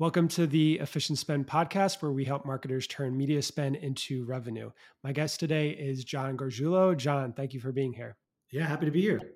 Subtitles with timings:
[0.00, 4.70] Welcome to the Efficient Spend podcast, where we help marketers turn media spend into revenue.
[5.04, 6.96] My guest today is John Gargiulo.
[6.96, 8.16] John, thank you for being here.
[8.50, 9.20] Yeah, happy to be here.
[9.20, 9.28] I'm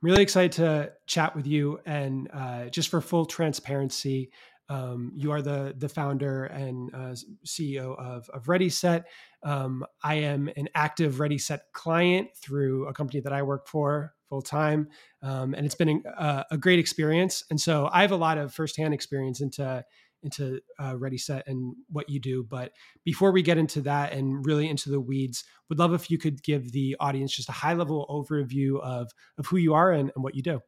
[0.00, 1.78] really excited to chat with you.
[1.84, 4.30] And uh, just for full transparency,
[4.70, 7.14] um, you are the the founder and uh,
[7.44, 9.08] CEO of, of Ready Set.
[9.42, 14.14] Um, I am an active Ready Set client through a company that I work for
[14.28, 14.88] full time,
[15.22, 17.42] um, and it's been a, a, great experience.
[17.50, 19.84] And so I have a lot of firsthand experience into
[20.22, 22.44] into uh, Ready Set and what you do.
[22.44, 22.70] But
[23.04, 26.44] before we get into that and really into the weeds, would love if you could
[26.44, 30.22] give the audience just a high level overview of of who you are and, and
[30.22, 30.60] what you do.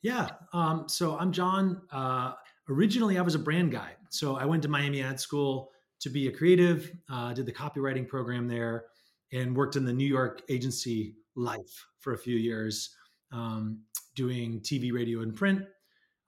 [0.00, 0.30] Yeah.
[0.52, 1.82] Um, so I'm John.
[1.90, 2.34] Uh,
[2.72, 3.90] originally I was a brand guy.
[4.10, 8.06] So I went to Miami Ad School to be a creative, uh, did the copywriting
[8.06, 8.86] program there,
[9.32, 12.96] and worked in the New York agency life for a few years,
[13.30, 13.80] um,
[14.14, 15.62] doing TV, radio, and print.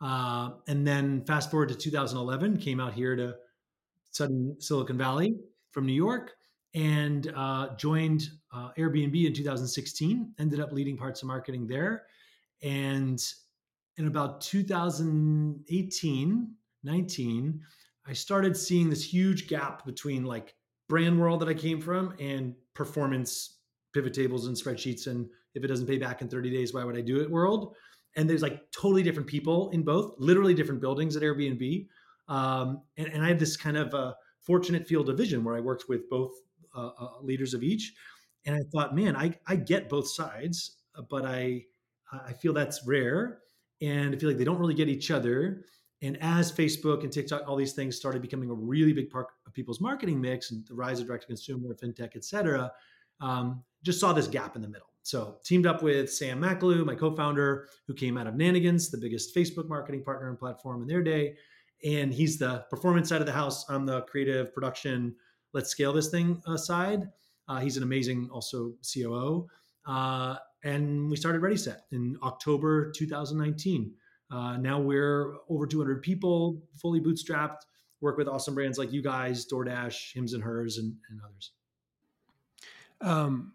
[0.01, 3.35] Uh, and then fast forward to 2011, came out here to
[4.11, 5.35] Sudden Silicon Valley
[5.73, 6.35] from New York
[6.75, 10.35] and uh, joined uh, Airbnb in 2016.
[10.39, 12.05] Ended up leading parts of marketing there,
[12.63, 13.23] and
[13.97, 17.61] in about 2018, 19,
[18.07, 20.55] I started seeing this huge gap between like
[20.89, 23.59] brand world that I came from and performance
[23.93, 25.07] pivot tables and spreadsheets.
[25.07, 27.77] And if it doesn't pay back in 30 days, why would I do it world?
[28.17, 31.87] And there's like totally different people in both, literally different buildings at Airbnb.
[32.29, 35.91] Um, and, and, I had this kind of fortunate field of vision where I worked
[35.91, 36.33] with both
[36.75, 37.93] uh, uh, leaders of each.
[38.47, 40.79] And I thought, man, I, I get both sides,
[41.11, 41.65] but I,
[42.11, 43.41] I feel that's rare
[43.85, 45.65] and I feel like they don't really get each other.
[46.03, 49.55] And as Facebook and TikTok, all these things started becoming a really big part of
[49.55, 52.71] people's marketing mix and the rise of direct to consumer, fintech, et cetera,
[53.21, 54.89] um, just saw this gap in the middle.
[55.03, 59.35] So teamed up with Sam McAlew, my co-founder, who came out of Nanigans, the biggest
[59.35, 61.37] Facebook marketing partner and platform in their day.
[61.85, 63.69] And he's the performance side of the house.
[63.69, 65.15] I'm the creative production.
[65.53, 67.09] Let's scale this thing uh, side.
[67.49, 69.47] Uh, he's an amazing also COO.
[69.87, 73.93] Uh, and we started Ready Set in October 2019.
[74.31, 77.59] Uh, now we're over 200 people, fully bootstrapped.
[78.01, 81.53] Work with awesome brands like you guys, DoorDash, Hims and Hers, and, and others.
[83.01, 83.53] Um,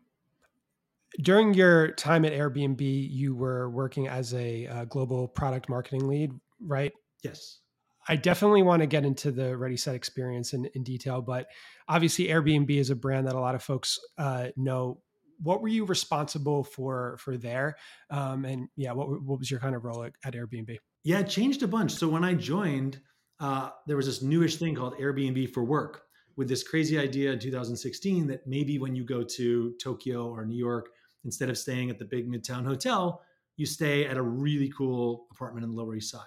[1.21, 6.31] during your time at Airbnb, you were working as a, a global product marketing lead,
[6.65, 6.93] right?
[7.23, 7.59] Yes.
[8.07, 11.47] I definitely want to get into the Ready Set experience in, in detail, but
[11.87, 15.01] obviously Airbnb is a brand that a lot of folks uh, know
[15.41, 17.77] what were you responsible for for there?
[18.09, 20.77] Um, and yeah, what what was your kind of role at, at Airbnb?
[21.03, 21.93] Yeah, it changed a bunch.
[21.93, 22.99] So when I joined,
[23.39, 26.03] uh, there was this newish thing called Airbnb for Work,
[26.39, 30.57] with this crazy idea in 2016 that maybe when you go to Tokyo or New
[30.57, 30.89] York,
[31.25, 33.21] instead of staying at the big midtown hotel,
[33.57, 36.21] you stay at a really cool apartment in the Lower East Side.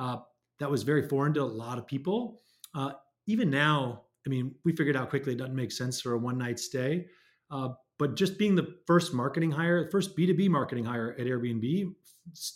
[0.00, 0.16] Uh,
[0.58, 2.40] that was very foreign to a lot of people.
[2.74, 2.90] Uh,
[3.28, 6.38] even now, I mean, we figured out quickly it doesn't make sense for a one
[6.38, 7.06] night stay.
[7.48, 7.68] Uh,
[8.02, 11.94] but just being the first marketing hire, the first B2B marketing hire at Airbnb,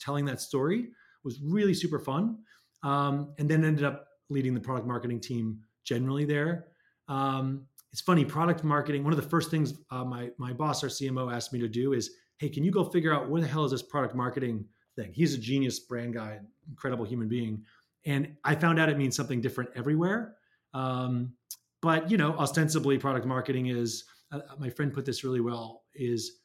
[0.00, 0.88] telling that story
[1.22, 2.38] was really super fun.
[2.82, 6.66] Um, and then ended up leading the product marketing team generally there.
[7.06, 7.62] Um,
[7.92, 11.32] it's funny, product marketing, one of the first things uh, my, my boss, our CMO,
[11.32, 13.70] asked me to do is, hey, can you go figure out what the hell is
[13.70, 14.64] this product marketing
[14.96, 15.12] thing?
[15.14, 17.62] He's a genius brand guy, incredible human being.
[18.04, 20.34] And I found out it means something different everywhere.
[20.74, 21.34] Um,
[21.82, 26.40] but, you know, ostensibly product marketing is uh, my friend put this really well is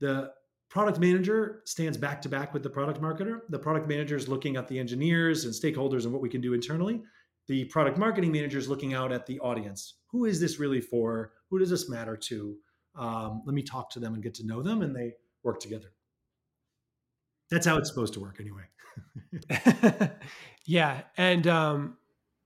[0.00, 0.32] the
[0.68, 3.40] product manager stands back to back with the product marketer.
[3.50, 6.54] The product manager is looking at the engineers and stakeholders and what we can do
[6.54, 7.02] internally.
[7.48, 9.98] The product marketing manager is looking out at the audience.
[10.10, 11.32] Who is this really for?
[11.50, 12.56] Who does this matter to?
[12.94, 15.12] Um, let me talk to them and get to know them, and they
[15.42, 15.92] work together.
[17.50, 18.62] That's how it's supposed to work, anyway.
[20.66, 21.98] yeah, and um,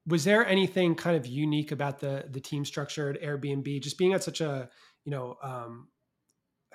[0.06, 4.12] was there anything kind of unique about the the team structure at Airbnb, just being
[4.12, 4.68] at such a
[5.04, 5.88] you know um,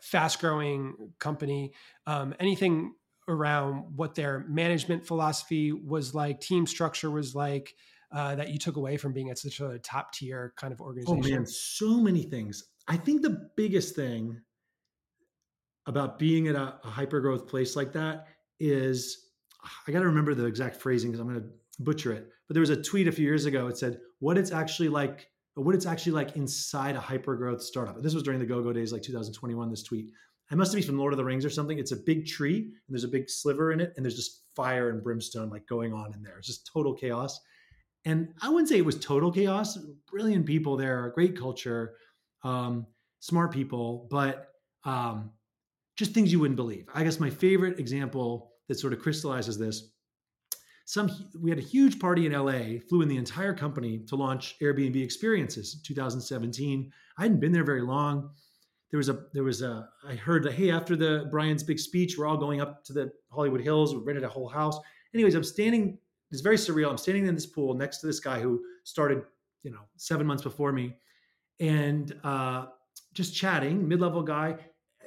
[0.02, 1.74] fast growing company?
[2.06, 2.94] Um, anything
[3.28, 7.74] around what their management philosophy was like, team structure was like
[8.12, 11.24] uh, that you took away from being at such a top tier kind of organization?
[11.24, 12.66] Oh man, so many things.
[12.88, 14.42] I think the biggest thing
[15.86, 18.28] about being at a, a hyper growth place like that
[18.60, 19.30] is
[19.88, 21.48] I got to remember the exact phrasing because I'm going to
[21.84, 23.68] butcher it, but there was a tweet a few years ago.
[23.68, 28.02] It said what it's actually like, what it's actually like inside a hyper growth startup.
[28.02, 29.70] this was during the go-go days, like 2021.
[29.70, 30.12] This tweet,
[30.52, 31.80] I must be from Lord of the Rings or something.
[31.80, 34.90] It's a big tree and there's a big sliver in it, and there's just fire
[34.90, 36.38] and brimstone like going on in there.
[36.38, 37.40] It's just total chaos.
[38.06, 39.78] And I wouldn't say it was total chaos.
[40.12, 41.96] Brilliant people there, great culture,
[42.44, 42.88] um,
[43.20, 44.48] smart people, but
[44.84, 45.32] um,
[45.96, 46.88] just things you wouldn't believe.
[46.94, 49.92] I guess my favorite example that sort of crystallizes this
[50.92, 51.10] some
[51.40, 55.02] we had a huge party in LA, flew in the entire company to launch Airbnb
[55.02, 56.92] experiences in 2017.
[57.18, 58.30] I hadn't been there very long.
[58.90, 62.18] There was a there was a I heard that hey after the Brian's big speech
[62.18, 64.78] we're all going up to the Hollywood Hills we rented a whole house.
[65.14, 65.98] Anyways, I'm standing
[66.30, 66.90] it's very surreal.
[66.90, 69.24] I'm standing in this pool next to this guy who started
[69.64, 70.98] you know seven months before me,
[71.62, 72.66] and uh,
[73.14, 74.58] just chatting mid level guy,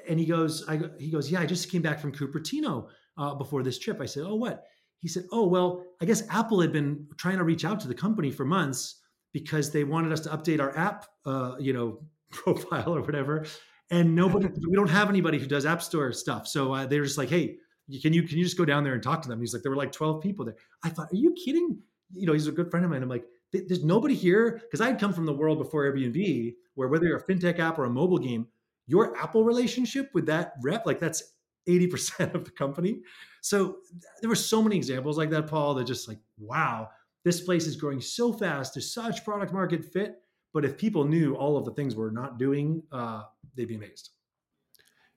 [0.08, 2.88] and he goes I he goes yeah I just came back from Cupertino
[3.18, 4.00] uh, before this trip.
[4.00, 4.64] I said oh what
[5.04, 7.94] he said, "Oh well, I guess Apple had been trying to reach out to the
[7.94, 9.02] company for months
[9.34, 13.44] because they wanted us to update our app, uh, you know, profile or whatever,
[13.90, 16.48] and nobody, we don't have anybody who does App Store stuff.
[16.48, 17.58] So uh, they're just like, hey,
[18.00, 19.40] can you can you just go down there and talk to them?
[19.40, 20.56] He's like, there were like twelve people there.
[20.82, 21.78] I thought, are you kidding?
[22.14, 23.02] You know, he's a good friend of mine.
[23.02, 26.88] I'm like, there's nobody here because I had come from the world before Airbnb, where
[26.88, 28.46] whether you're a fintech app or a mobile game,
[28.86, 31.33] your Apple relationship with that rep, like that's
[31.68, 33.02] 80% of the company.
[33.40, 33.78] So
[34.20, 36.88] there were so many examples like that, Paul, that just like, wow,
[37.24, 38.74] this place is growing so fast.
[38.74, 40.16] There's such product market fit.
[40.52, 43.24] But if people knew all of the things we're not doing, uh,
[43.56, 44.10] they'd be amazed.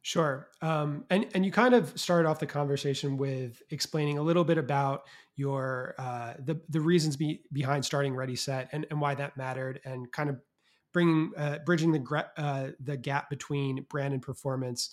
[0.01, 0.47] Sure.
[0.61, 4.57] Um, and, and you kind of started off the conversation with explaining a little bit
[4.57, 5.03] about
[5.35, 9.81] your uh, the, the reasons be, behind starting Ready Set and, and why that mattered
[9.83, 10.39] and kind of
[10.93, 14.91] bringing uh, bridging the uh, the gap between brand and performance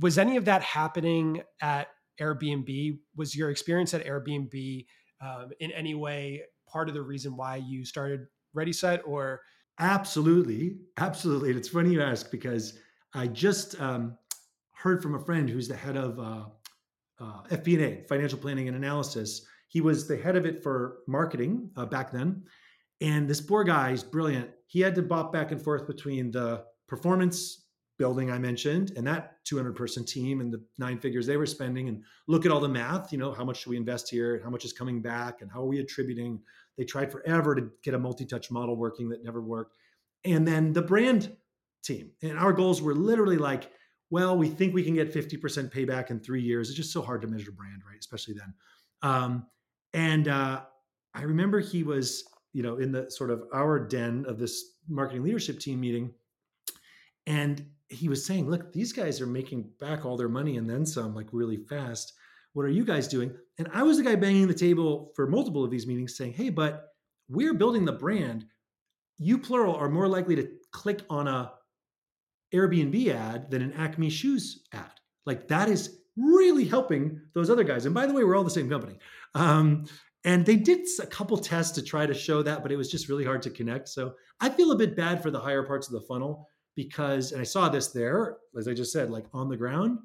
[0.00, 1.88] was any of that happening at
[2.20, 2.98] Airbnb?
[3.16, 4.86] Was your experience at Airbnb
[5.20, 9.40] um, in any way part of the reason why you started Ready Set or?
[9.78, 10.76] Absolutely.
[10.98, 11.50] Absolutely.
[11.50, 12.78] And it's funny you ask because
[13.14, 14.16] I just um,
[14.72, 16.44] heard from a friend who's the head of uh,
[17.20, 19.46] uh, FP&A, financial planning and analysis.
[19.68, 22.44] He was the head of it for marketing uh, back then.
[23.00, 24.50] And this poor guy is brilliant.
[24.66, 27.63] He had to bop back and forth between the performance
[27.98, 31.88] building I mentioned and that 200 person team and the nine figures they were spending
[31.88, 34.40] and look at all the math, you know, how much should we invest here?
[34.42, 35.42] How much is coming back?
[35.42, 36.40] And how are we attributing?
[36.76, 39.76] They tried forever to get a multi touch model working that never worked.
[40.24, 41.36] And then the brand
[41.84, 42.10] team.
[42.22, 43.70] And our goals were literally like,
[44.10, 46.68] well, we think we can get 50% payback in three years.
[46.68, 47.98] It's just so hard to measure brand, right?
[47.98, 48.54] Especially then.
[49.02, 49.46] Um,
[49.92, 50.62] and uh,
[51.14, 55.22] I remember he was, you know, in the sort of our den of this marketing
[55.22, 56.12] leadership team meeting.
[57.26, 60.86] And he was saying, look, these guys are making back all their money and then
[60.86, 62.14] some, like really fast.
[62.52, 63.34] What are you guys doing?
[63.58, 66.50] And I was the guy banging the table for multiple of these meetings saying, hey,
[66.50, 66.88] but
[67.28, 68.46] we're building the brand.
[69.18, 71.52] You plural are more likely to click on a
[72.54, 74.90] Airbnb ad than an Acme shoes ad.
[75.26, 77.86] Like that is really helping those other guys.
[77.86, 78.98] And by the way, we're all the same company.
[79.34, 79.86] Um,
[80.24, 83.08] and they did a couple tests to try to show that, but it was just
[83.08, 83.88] really hard to connect.
[83.88, 87.40] So I feel a bit bad for the higher parts of the funnel because, and
[87.40, 89.98] I saw this there, as I just said, like on the ground,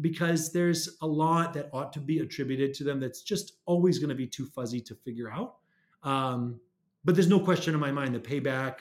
[0.00, 4.08] because there's a lot that ought to be attributed to them that's just always going
[4.08, 5.56] to be too fuzzy to figure out.
[6.02, 6.60] Um,
[7.04, 8.80] but there's no question in my mind the payback,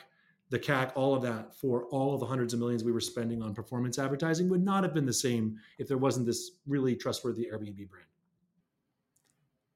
[0.49, 3.41] the CAC, all of that for all of the hundreds of millions we were spending
[3.41, 7.47] on performance advertising would not have been the same if there wasn't this really trustworthy
[7.51, 8.07] Airbnb brand.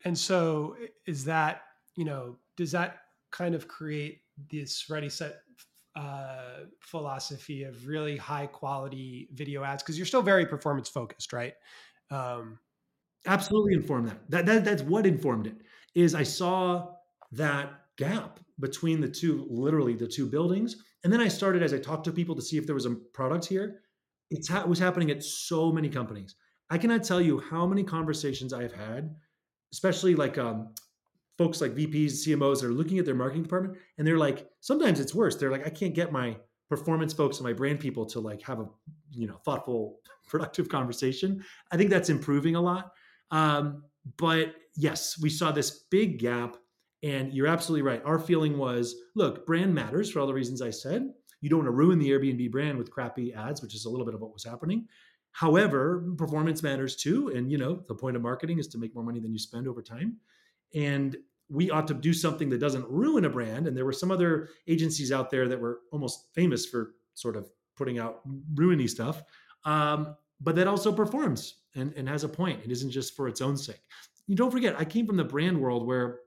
[0.03, 0.75] And so,
[1.07, 1.63] is that,
[1.95, 2.99] you know, does that
[3.31, 4.21] kind of create
[4.51, 5.41] this ready set
[5.95, 11.53] uh, philosophy of really high quality video ads because you're still very performance focused, right?
[12.11, 12.59] Um,
[13.27, 14.19] Absolutely informed that.
[14.29, 14.45] that.
[14.45, 15.55] That that's what informed it.
[15.95, 16.93] Is I saw
[17.31, 21.79] that gap between the two, literally the two buildings, and then I started as I
[21.79, 23.81] talked to people to see if there was a product here.
[24.29, 26.35] It's ha- it was happening at so many companies.
[26.69, 29.15] I cannot tell you how many conversations I have had,
[29.71, 30.69] especially like um,
[31.37, 34.99] folks like VPs, CMOs that are looking at their marketing department and they're like, sometimes
[34.99, 35.35] it's worse.
[35.35, 36.37] They're like, I can't get my
[36.69, 38.67] performance folks and my brand people to like have a
[39.11, 41.43] you know thoughtful, productive conversation.
[41.71, 42.91] I think that's improving a lot.
[43.31, 43.83] Um,
[44.17, 46.57] but yes, we saw this big gap,
[47.03, 48.01] and you're absolutely right.
[48.05, 51.11] Our feeling was, look, brand matters for all the reasons I said.
[51.41, 54.05] You don't want to ruin the Airbnb brand with crappy ads, which is a little
[54.05, 54.87] bit of what was happening.
[55.31, 59.03] However, performance matters too, and you know the point of marketing is to make more
[59.03, 60.17] money than you spend over time
[60.73, 61.15] and
[61.49, 63.67] we ought to do something that doesn't ruin a brand.
[63.67, 67.47] And there were some other agencies out there that were almost famous for sort of
[67.77, 68.21] putting out
[68.55, 69.23] ruiny stuff,
[69.65, 72.61] um, but that also performs and, and has a point.
[72.63, 73.81] It isn't just for its own sake.
[74.27, 76.19] You don't forget, I came from the brand world where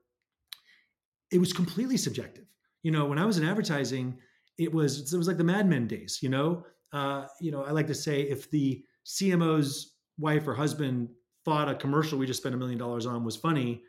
[1.31, 2.45] it was completely subjective.
[2.83, 4.17] You know, when I was in advertising,
[4.57, 6.19] it was it was like the Mad Men days.
[6.21, 11.09] You know, uh, you know, I like to say if the CMO's wife or husband
[11.45, 13.83] thought a commercial we just spent a million dollars on was funny,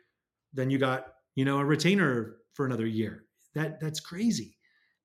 [0.53, 4.57] then you got you know a retainer for another year that that's crazy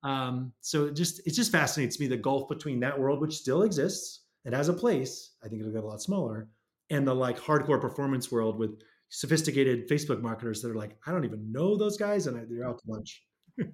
[0.03, 3.63] um, so it just it just fascinates me the gulf between that world which still
[3.63, 6.49] exists it has a place i think it'll get a lot smaller
[6.91, 11.25] and the like hardcore performance world with sophisticated Facebook marketers that are like, I don't
[11.25, 13.23] even know those guys, and they're out to lunch.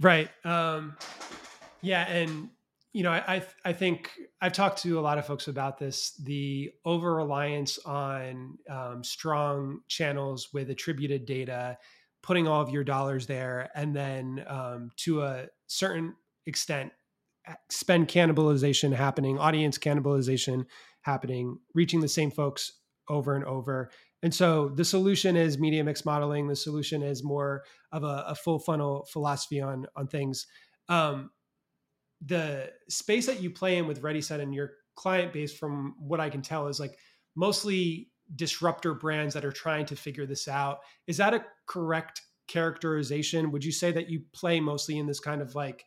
[0.00, 0.28] right.
[0.44, 0.96] Um,
[1.82, 2.50] yeah, and
[2.92, 6.12] you know, I I think I've talked to a lot of folks about this.
[6.24, 11.78] The over reliance on um, strong channels with attributed data,
[12.22, 16.14] putting all of your dollars there, and then um, to a certain
[16.46, 16.92] extent,
[17.70, 20.64] spend cannibalization happening, audience cannibalization
[21.02, 22.72] happening, reaching the same folks
[23.08, 23.90] over and over.
[24.22, 26.48] And so the solution is media mix modeling.
[26.48, 30.46] The solution is more of a, a full funnel philosophy on on things.
[30.88, 31.30] Um,
[32.24, 36.20] the space that you play in with Ready Set and your client base, from what
[36.20, 36.98] I can tell, is like
[37.36, 40.80] mostly disruptor brands that are trying to figure this out.
[41.06, 43.52] Is that a correct characterization?
[43.52, 45.84] Would you say that you play mostly in this kind of like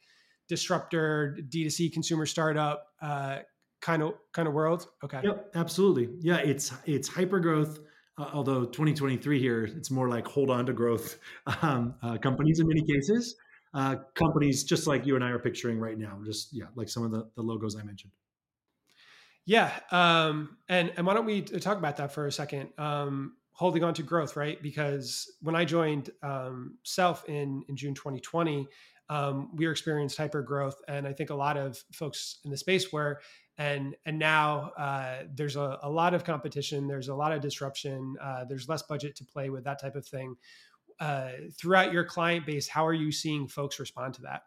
[0.48, 3.40] disruptor D2C consumer startup uh,
[3.82, 4.88] kind of kind of world?
[5.04, 5.20] Okay.
[5.24, 6.10] Yep, absolutely.
[6.22, 7.80] Yeah, it's it's hyper growth.
[8.18, 11.18] Uh, although 2023 here, it's more like hold on to growth
[11.62, 13.36] um, uh, companies in many cases
[13.74, 16.20] uh, companies just like you and I are picturing right now.
[16.26, 18.12] Just yeah, like some of the, the logos I mentioned.
[19.46, 22.70] Yeah, um, and and why don't we talk about that for a second?
[22.78, 24.62] Um, holding on to growth, right?
[24.62, 28.68] Because when I joined um, Self in in June 2020,
[29.10, 32.92] um, we experienced hyper growth, and I think a lot of folks in the space
[32.92, 33.20] were.
[33.58, 36.88] And and now uh, there's a, a, lot of competition.
[36.88, 38.16] There's a lot of disruption.
[38.20, 40.36] Uh, there's less budget to play with that type of thing
[41.02, 44.44] uh, throughout your client base, how are you seeing folks respond to that?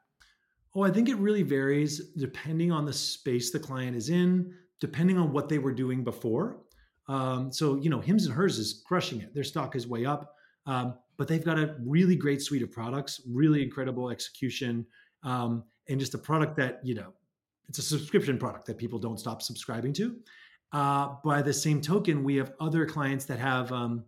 [0.75, 5.19] Oh, I think it really varies depending on the space the client is in, depending
[5.19, 6.61] on what they were doing before.
[7.09, 9.35] Um, so, you know, Hims and Hers is crushing it.
[9.35, 10.35] Their stock is way up,
[10.67, 14.87] um, but they've got a really great suite of products, really incredible execution,
[15.25, 17.13] um, and just a product that, you know,
[17.69, 20.17] it's a subscription product that people don't stop subscribing to.
[20.73, 24.05] Uh, by the same token, we have other clients that have um,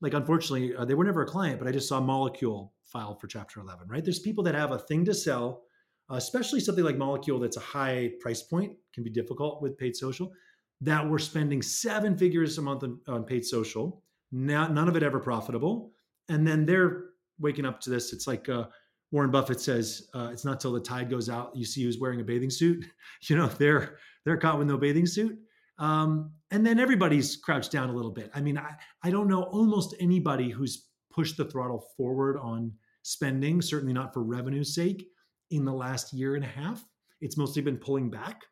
[0.00, 3.26] like unfortunately uh, they were never a client but i just saw Molekule file for
[3.26, 4.04] chapter 11 right?
[4.04, 5.62] There's people that have a thing to sell
[6.10, 9.96] uh, especially something like Molekule that's a high price point can be difficult with paid
[9.96, 10.32] social
[10.80, 15.02] that we're spending seven figures a month on, on paid social now none of it
[15.02, 15.92] ever profitable.
[16.28, 17.04] And then they're
[17.38, 18.12] waking up to this.
[18.12, 18.66] It's like uh,
[19.12, 22.20] warren buffett says uh, it's not till the tide goes out you see who's wearing
[22.20, 22.84] a bathing suit.
[23.28, 25.38] You know they're they're caught with no bathing suit
[25.78, 28.30] um, and then everybody's crouched down a little bit.
[28.34, 33.62] I mean, I, I don't know almost anybody who's pushed the throttle forward on spending,
[33.62, 35.06] certainly not for revenue's sake,
[35.50, 36.84] in the last year and a half.
[37.20, 38.42] It's mostly been pulling back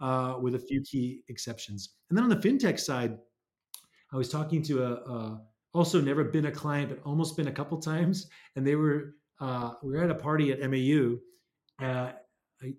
[0.00, 1.96] uh, with a few key exceptions.
[2.08, 3.18] And then on the fintech side,
[4.12, 5.40] I was talking to a, a
[5.74, 9.72] also never been a client, but almost been a couple times, and they were uh,
[9.82, 11.16] we were at a party at MAU
[11.82, 12.12] uh,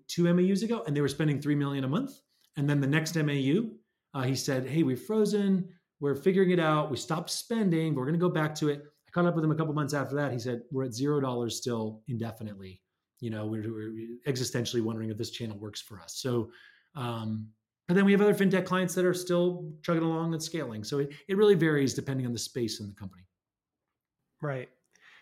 [0.08, 2.12] two MAUs ago, and they were spending three million a month.
[2.56, 3.68] And then the next MAU,
[4.16, 5.68] uh, he said, Hey, we've frozen.
[6.00, 6.90] We're figuring it out.
[6.90, 7.94] We stopped spending.
[7.94, 8.82] We're going to go back to it.
[9.06, 10.32] I caught up with him a couple months after that.
[10.32, 12.80] He said, We're at zero dollars still indefinitely.
[13.20, 13.92] You know, we're, we're,
[14.26, 16.14] existentially wondering if this channel works for us.
[16.16, 16.50] So,
[16.94, 17.48] um,
[17.88, 20.82] and then we have other fintech clients that are still chugging along and scaling.
[20.82, 23.24] So it, it really varies depending on the space in the company.
[24.40, 24.68] Right.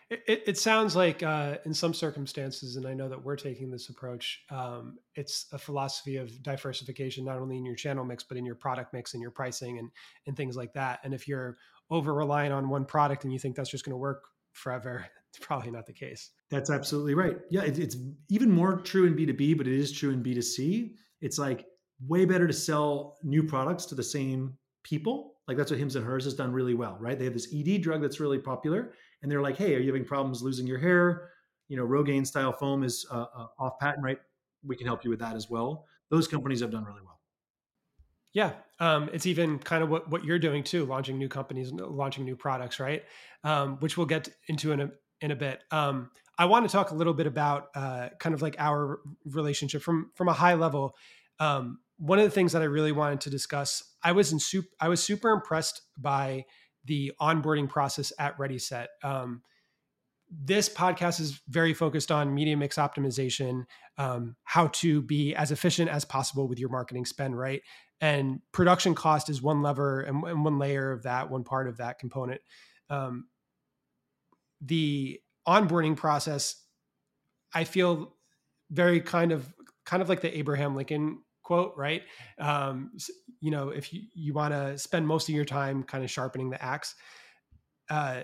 [0.09, 3.89] It, it, sounds like uh, in some circumstances, and I know that we're taking this
[3.89, 8.45] approach, um, it's a philosophy of diversification, not only in your channel mix, but in
[8.45, 9.89] your product mix and your pricing and,
[10.27, 10.99] and things like that.
[11.03, 11.57] And if you're
[11.89, 15.43] over reliant on one product and you think that's just going to work forever, it's
[15.43, 16.29] probably not the case.
[16.51, 17.37] That's absolutely right.
[17.49, 17.97] Yeah, it, it's
[18.29, 20.91] even more true in B2B, but it is true in B2C.
[21.21, 21.65] It's like
[22.07, 25.33] way better to sell new products to the same people.
[25.47, 27.17] Like that's what Hims and Hers has done really well, right?
[27.17, 28.93] They have this ED drug that's really popular
[29.25, 31.31] and they're like, "Hey, are you having problems losing your hair?
[31.67, 34.19] You know, Rogaine style foam is uh, uh, off patent, right?
[34.63, 37.19] We can help you with that as well." Those companies have done really well.
[38.33, 42.23] Yeah, um, it's even kind of what, what you're doing too, launching new companies, launching
[42.23, 43.03] new products, right?
[43.43, 44.91] Um, which we'll get into in a
[45.21, 45.63] in a bit.
[45.71, 49.81] Um, I want to talk a little bit about uh, kind of like our relationship
[49.81, 50.95] from from a high level.
[51.39, 54.65] Um, one of the things that I really wanted to discuss, I was in soup,
[54.79, 56.45] I was super impressed by
[56.85, 58.89] the onboarding process at Ready Set.
[59.03, 59.41] Um,
[60.29, 63.65] this podcast is very focused on media mix optimization,
[63.97, 67.61] um, how to be as efficient as possible with your marketing spend, right?
[68.01, 71.77] And production cost is one lever and, and one layer of that, one part of
[71.77, 72.41] that component.
[72.89, 73.27] Um,
[74.61, 76.61] the onboarding process,
[77.53, 78.15] I feel
[78.71, 79.53] very kind of
[79.85, 82.01] kind of like the Abraham Lincoln quote, right?
[82.39, 82.91] Um,
[83.39, 86.49] you know, if you, you want to spend most of your time kind of sharpening
[86.49, 86.95] the axe,
[87.89, 88.23] uh,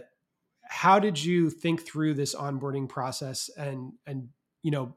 [0.63, 4.27] how did you think through this onboarding process and, and,
[4.63, 4.95] you know,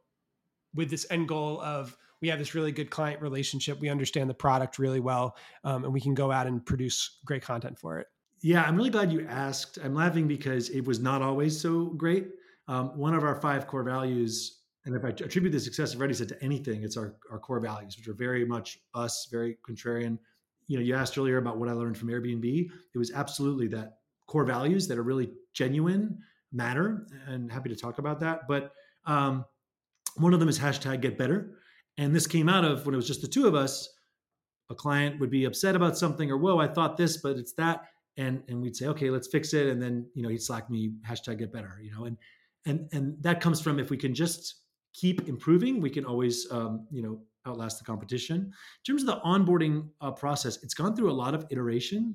[0.75, 4.35] with this end goal of we have this really good client relationship, we understand the
[4.35, 8.07] product really well, um, and we can go out and produce great content for it.
[8.41, 9.79] Yeah, I'm really glad you asked.
[9.83, 12.29] I'm laughing because it was not always so great.
[12.67, 16.15] Um, one of our five core values, and if I attribute the success of Ready
[16.15, 20.19] Set to anything, it's our, our core values, which are very much us, very contrarian.
[20.67, 22.71] You know, you asked earlier about what I learned from Airbnb.
[22.95, 26.19] It was absolutely that core values that are really genuine
[26.53, 28.43] matter, and happy to talk about that.
[28.47, 28.73] But
[29.07, 29.45] um,
[30.17, 31.59] one of them is hashtag get better.
[31.97, 33.89] And this came out of when it was just the two of us,
[34.71, 37.85] a client would be upset about something or, whoa, I thought this, but it's that.
[38.17, 39.67] And, and we'd say, okay, let's fix it.
[39.69, 42.17] And then, you know, he'd slack me hashtag get better, you know, and,
[42.67, 44.63] and, and that comes from if we can just
[44.95, 48.39] keep improving, we can always, um, you know, outlast the competition.
[48.39, 48.53] In
[48.87, 52.15] terms of the onboarding uh, process, it's gone through a lot of iteration.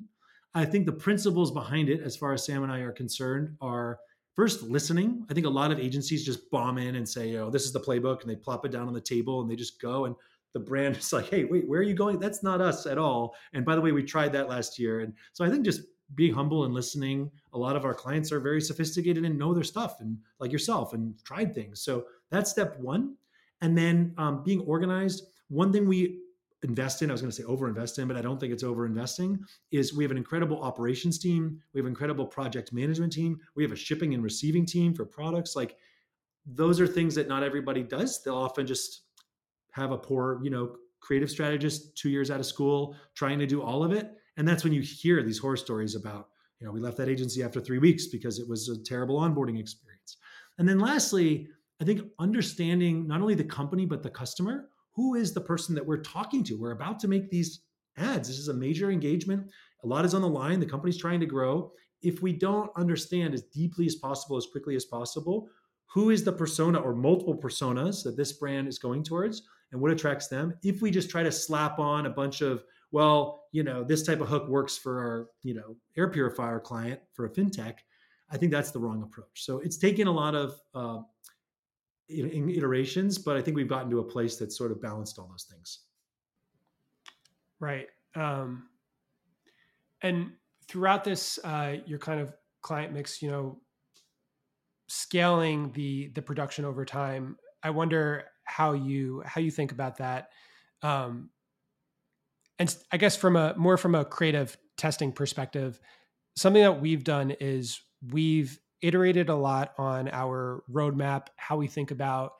[0.54, 3.98] I think the principles behind it, as far as Sam and I are concerned, are
[4.34, 5.24] first listening.
[5.30, 7.80] I think a lot of agencies just bomb in and say, "Oh, this is the
[7.80, 10.06] playbook," and they plop it down on the table and they just go.
[10.06, 10.16] And
[10.54, 12.18] the brand is like, "Hey, wait, where are you going?
[12.18, 15.00] That's not us at all." And by the way, we tried that last year.
[15.00, 15.82] And so I think just
[16.14, 17.30] being humble and listening.
[17.52, 20.92] A lot of our clients are very sophisticated and know their stuff, and like yourself,
[20.92, 21.82] and tried things.
[21.82, 23.16] So that's step one.
[23.60, 25.24] And then um, being organized.
[25.48, 26.20] One thing we
[26.62, 28.86] invest in, I was going to say overinvest in, but I don't think it's over
[28.86, 29.38] investing,
[29.70, 31.60] is we have an incredible operations team.
[31.72, 33.40] We have an incredible project management team.
[33.54, 35.56] We have a shipping and receiving team for products.
[35.56, 35.76] Like
[36.46, 38.22] those are things that not everybody does.
[38.22, 39.02] They'll often just
[39.72, 43.62] have a poor, you know, creative strategist two years out of school trying to do
[43.62, 44.12] all of it.
[44.40, 46.28] And that's when you hear these horror stories about,
[46.60, 49.60] you know, we left that agency after three weeks because it was a terrible onboarding
[49.60, 50.16] experience.
[50.56, 55.34] And then lastly, I think understanding not only the company, but the customer who is
[55.34, 56.54] the person that we're talking to?
[56.54, 57.60] We're about to make these
[57.98, 58.28] ads.
[58.28, 59.50] This is a major engagement.
[59.84, 60.58] A lot is on the line.
[60.58, 61.72] The company's trying to grow.
[62.00, 65.50] If we don't understand as deeply as possible, as quickly as possible,
[65.84, 69.90] who is the persona or multiple personas that this brand is going towards and what
[69.90, 73.84] attracts them, if we just try to slap on a bunch of, well, you know,
[73.84, 77.74] this type of hook works for our, you know, air purifier client for a fintech,
[78.30, 79.44] I think that's the wrong approach.
[79.44, 81.00] So it's taken a lot of uh,
[82.08, 85.44] iterations, but I think we've gotten to a place that's sort of balanced all those
[85.44, 85.80] things.
[87.58, 87.88] Right.
[88.14, 88.68] Um,
[90.02, 90.32] and
[90.68, 93.60] throughout this, uh, your kind of client mix, you know,
[94.88, 97.36] scaling the the production over time.
[97.62, 100.30] I wonder how you how you think about that.
[100.82, 101.30] Um,
[102.60, 105.80] and I guess from a more from a creative testing perspective,
[106.36, 107.80] something that we've done is
[108.12, 112.34] we've iterated a lot on our roadmap, how we think about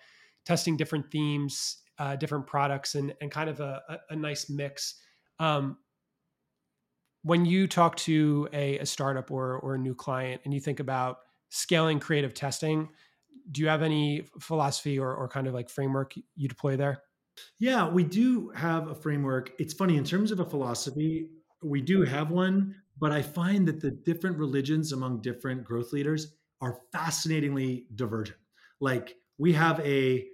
[0.45, 4.97] testing different themes, uh, different products, and and kind of a, a, a nice mix.
[5.39, 5.79] Um,
[7.23, 10.81] when you talk to a, a startup or or a new client, and you think
[10.81, 12.91] about scaling creative testing,
[13.51, 17.01] do you have any philosophy or, or kind of like framework you deploy there?
[17.59, 19.53] Yeah, we do have a framework.
[19.59, 21.31] It's funny in terms of a philosophy,
[21.63, 26.35] we do have one, but I find that the different religions among different growth leaders
[26.61, 28.39] are fascinatingly divergent.
[28.81, 30.27] Like we have a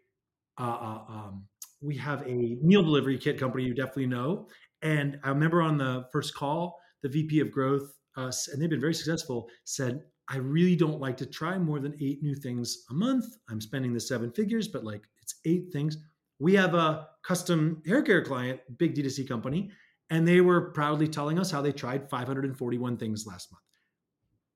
[0.58, 1.46] uh, uh, um,
[1.82, 4.48] we have a meal delivery kit company you definitely know,
[4.82, 8.80] and I remember on the first call, the VP of growth, uh, and they've been
[8.80, 12.94] very successful, said, "I really don't like to try more than eight new things a
[12.94, 13.26] month.
[13.48, 15.96] I'm spending the seven figures, but like it's eight things."
[16.38, 19.70] We have a custom hair care client, big D2C company,
[20.10, 23.62] and they were proudly telling us how they tried 541 things last month.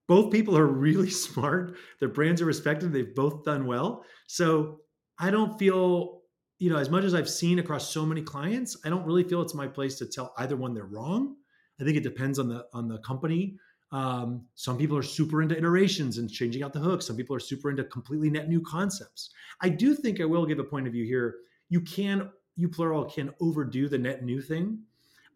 [0.07, 1.77] Both people are really smart.
[1.99, 2.93] Their brands are respected.
[2.93, 4.05] They've both done well.
[4.27, 4.81] So
[5.19, 6.23] I don't feel,
[6.59, 9.43] you know, as much as I've seen across so many clients, I don't really feel
[9.43, 11.37] it's my place to tell either one they're wrong.
[11.81, 13.57] I think it depends on the on the company.
[13.93, 17.03] Um, some people are super into iterations and changing out the hook.
[17.03, 19.31] Some people are super into completely net new concepts.
[19.61, 21.37] I do think I will give a point of view here.
[21.71, 24.81] You can, you plural, can overdo the net new thing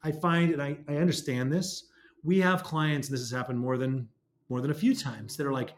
[0.03, 1.89] I find, and I, I understand this,
[2.23, 4.09] we have clients, and this has happened more than
[4.51, 5.73] more than a few times, that are like,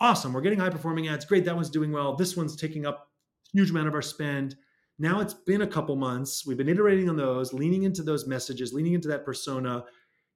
[0.00, 1.24] awesome, we're getting high performing ads.
[1.24, 2.14] Great, that one's doing well.
[2.14, 3.08] This one's taking up
[3.50, 4.56] huge amount of our spend.
[4.98, 6.46] Now it's been a couple months.
[6.46, 9.84] We've been iterating on those, leaning into those messages, leaning into that persona.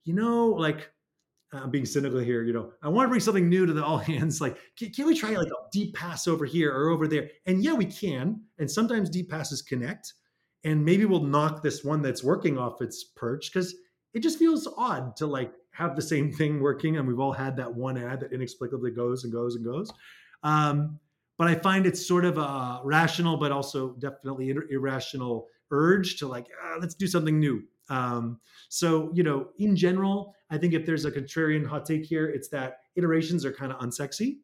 [0.05, 0.91] You know, like
[1.55, 2.43] I'm being cynical here.
[2.43, 4.41] You know, I want to bring something new to the all hands.
[4.41, 7.31] Like, can, can, we try like a deep pass over here or over there?
[7.47, 8.43] And yeah, we can.
[8.59, 10.15] And sometimes deep passes connect
[10.65, 13.75] and maybe we'll knock this one that's working off its perch because
[14.15, 17.57] it just feels odd to like have the same thing working and we've all had
[17.57, 19.93] that one ad that inexplicably goes and goes and goes
[20.43, 20.99] um,
[21.37, 26.27] but i find it's sort of a rational but also definitely ir- irrational urge to
[26.27, 30.87] like ah, let's do something new um, so you know in general i think if
[30.87, 34.39] there's a contrarian hot take here it's that iterations are kind of unsexy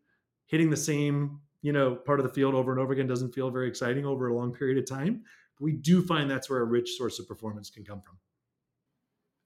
[0.46, 3.50] hitting the same you know part of the field over and over again doesn't feel
[3.50, 5.22] very exciting over a long period of time
[5.61, 8.18] we do find that's where a rich source of performance can come from.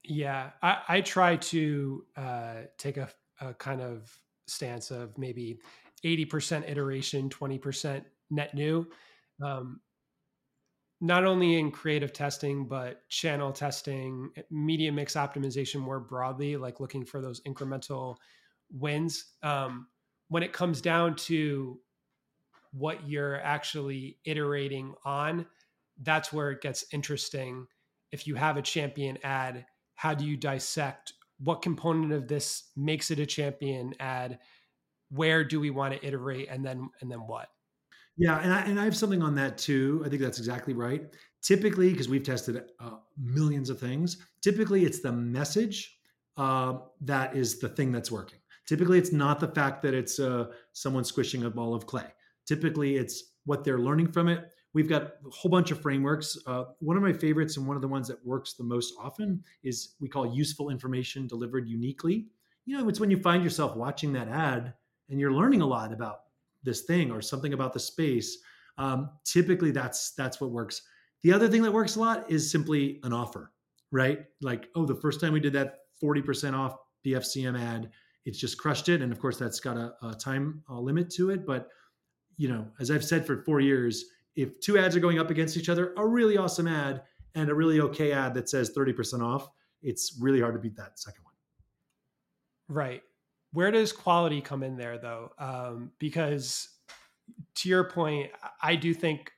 [0.03, 3.09] Yeah, I, I try to uh, take a,
[3.41, 5.59] a kind of stance of maybe
[6.03, 8.87] 80% iteration, 20% net new.
[9.43, 9.81] Um,
[11.01, 17.05] not only in creative testing, but channel testing, media mix optimization more broadly, like looking
[17.05, 18.15] for those incremental
[18.71, 19.33] wins.
[19.43, 19.87] Um,
[20.29, 21.79] when it comes down to
[22.71, 25.45] what you're actually iterating on,
[26.01, 27.67] that's where it gets interesting.
[28.11, 33.11] If you have a champion ad, how do you dissect what component of this makes
[33.11, 34.39] it a champion ad?
[35.09, 37.49] Where do we want to iterate, and then and then what?
[38.17, 40.01] Yeah, and I, and I have something on that too.
[40.05, 41.13] I think that's exactly right.
[41.41, 45.99] Typically, because we've tested uh, millions of things, typically it's the message
[46.37, 48.39] uh, that is the thing that's working.
[48.65, 52.07] Typically, it's not the fact that it's uh, someone squishing a ball of clay.
[52.47, 54.51] Typically, it's what they're learning from it.
[54.73, 56.37] We've got a whole bunch of frameworks.
[56.47, 59.43] Uh, one of my favorites and one of the ones that works the most often
[59.63, 62.27] is we call useful information delivered uniquely.
[62.65, 64.73] You know, it's when you find yourself watching that ad
[65.09, 66.21] and you're learning a lot about
[66.65, 68.39] this thing or something about the space.
[68.77, 70.81] Um, typically, that's that's what works.
[71.23, 73.51] The other thing that works a lot is simply an offer,
[73.91, 74.25] right?
[74.41, 77.89] Like, oh, the first time we did that 40% off BFCM ad,
[78.25, 79.01] it's just crushed it.
[79.01, 81.45] And of course, that's got a, a time limit to it.
[81.45, 81.69] But
[82.37, 85.55] you know, as I've said for four years, if two ads are going up against
[85.57, 87.03] each other, a really awesome ad
[87.35, 89.49] and a really okay ad that says 30% off,
[89.81, 91.33] it's really hard to beat that second one.
[92.67, 93.01] Right.
[93.55, 95.31] Where does quality come in there, though?
[95.39, 96.67] Um, because
[97.55, 99.31] to your point, I do think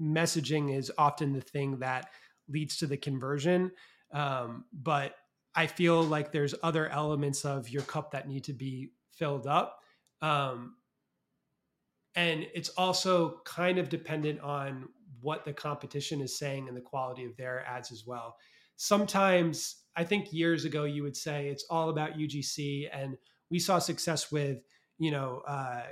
[0.00, 2.10] messaging is often the thing that
[2.48, 3.70] leads to the conversion.
[4.12, 5.14] Um, but
[5.54, 9.78] I feel like there's other elements of your cup that need to be filled up.
[10.20, 10.74] Um,
[12.16, 14.88] and it's also kind of dependent on
[15.20, 18.36] what the competition is saying and the quality of their ads as well.
[18.74, 23.16] Sometimes I think years ago you would say it's all about UGC, and
[23.50, 24.58] we saw success with
[24.98, 25.82] you know uh,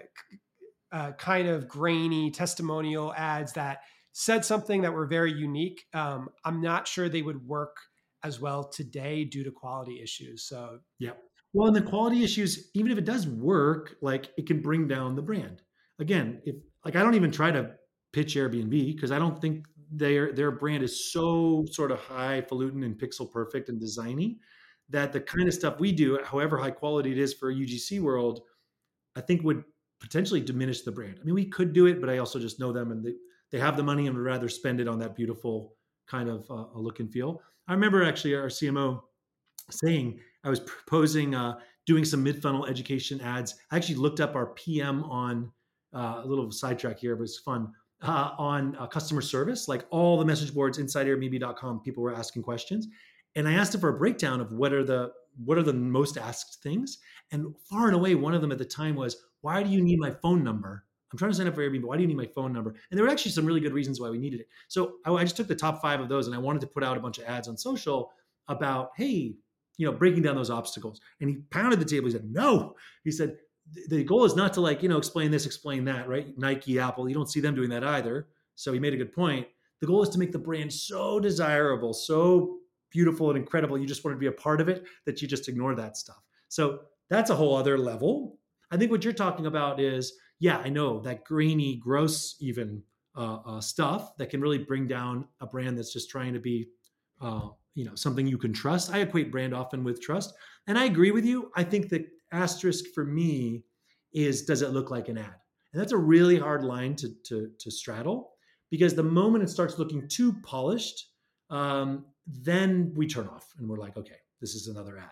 [0.92, 3.78] uh, kind of grainy testimonial ads that
[4.12, 5.84] said something that were very unique.
[5.94, 7.76] Um, I'm not sure they would work
[8.24, 10.46] as well today due to quality issues.
[10.48, 11.12] So yeah.
[11.54, 15.16] Well, and the quality issues, even if it does work, like it can bring down
[15.16, 15.62] the brand
[15.98, 17.70] again, if like I don't even try to
[18.12, 22.98] pitch Airbnb because I don't think their their brand is so sort of highfalutin and
[22.98, 24.36] pixel perfect and designy
[24.90, 28.00] that the kind of stuff we do, however high quality it is for a UGC
[28.00, 28.42] world,
[29.16, 29.64] I think would
[30.00, 31.18] potentially diminish the brand.
[31.20, 33.14] I mean, we could do it, but I also just know them and they,
[33.50, 35.74] they have the money and would rather spend it on that beautiful
[36.06, 37.42] kind of uh, look and feel.
[37.66, 39.02] I remember actually our CMO
[39.70, 43.56] saying I was proposing uh, doing some mid funnel education ads.
[43.70, 45.52] I actually looked up our PM on
[45.94, 47.72] uh, a little sidetrack here, but it's fun.
[48.00, 52.42] Uh, on uh, customer service, like all the message boards inside Airbnb.com, people were asking
[52.42, 52.86] questions,
[53.38, 55.12] and I asked him for a breakdown of what are the
[55.44, 56.98] what are the most asked things,
[57.30, 60.00] and far and away, one of them at the time was, "Why do you need
[60.00, 61.84] my phone number?" I'm trying to sign up for Airbnb.
[61.84, 62.74] Why do you need my phone number?
[62.90, 64.48] And there were actually some really good reasons why we needed it.
[64.66, 66.82] So I, I just took the top five of those, and I wanted to put
[66.84, 68.10] out a bunch of ads on social
[68.48, 69.36] about, hey,
[69.78, 71.00] you know, breaking down those obstacles.
[71.20, 72.06] And he pounded the table.
[72.06, 72.74] He said, no.
[73.04, 73.38] He said,
[73.88, 77.06] the goal is not to like you know explain this explain that right nike apple
[77.06, 79.46] you don't see them doing that either so he made a good point
[79.82, 82.58] the goal is to make the brand so desirable so
[82.90, 83.78] beautiful and incredible.
[83.78, 86.22] You just want to be a part of it that you just ignore that stuff.
[86.48, 88.38] So that's a whole other level.
[88.70, 92.82] I think what you're talking about is yeah i know that grainy gross even
[93.16, 96.68] uh, uh, stuff that can really bring down a brand that's just trying to be
[97.20, 98.92] uh, you know something you can trust.
[98.92, 100.34] I equate brand often with trust
[100.66, 101.50] and i agree with you.
[101.56, 103.64] I think that asterisk for me
[104.12, 105.34] is does it look like an ad?
[105.72, 108.32] And that's a really hard line to, to, to straddle
[108.70, 111.10] because the moment it starts looking too polished,
[111.50, 115.10] um, then we turn off and we're like, okay, this is another ad.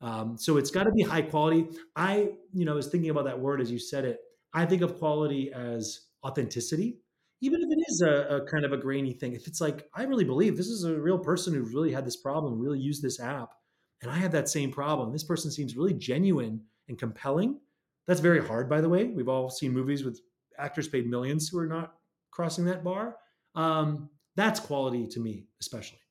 [0.00, 1.68] Um, so it's got to be high quality.
[1.94, 4.18] I, you know, was thinking about that word as you said it.
[4.54, 6.98] I think of quality as authenticity,
[7.40, 9.34] even if it is a, a, kind of a grainy thing.
[9.34, 12.16] If it's like, I really believe this is a real person who really had this
[12.16, 13.54] problem, really used this app,
[14.02, 15.12] and I have that same problem.
[15.12, 17.60] This person seems really genuine and compelling.
[18.06, 19.04] That's very hard, by the way.
[19.04, 20.20] We've all seen movies with
[20.58, 21.94] actors paid millions who are not
[22.30, 23.16] crossing that bar.
[23.54, 26.01] Um, that's quality to me, especially.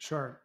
[0.00, 0.40] Sure.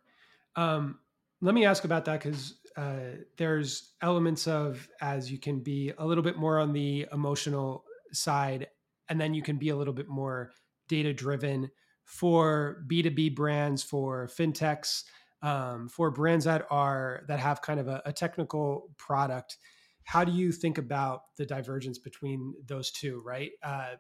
[0.56, 1.00] Um,
[1.42, 6.06] let me ask about that because uh, there's elements of as you can be a
[6.06, 8.68] little bit more on the emotional side,
[9.10, 10.52] and then you can be a little bit more
[10.88, 11.72] data driven
[12.04, 15.04] for B2B brands, for fintechs
[15.42, 19.58] um, for brands that are that have kind of a, a, technical product
[20.04, 23.96] how do you think about the divergence between those two right uh,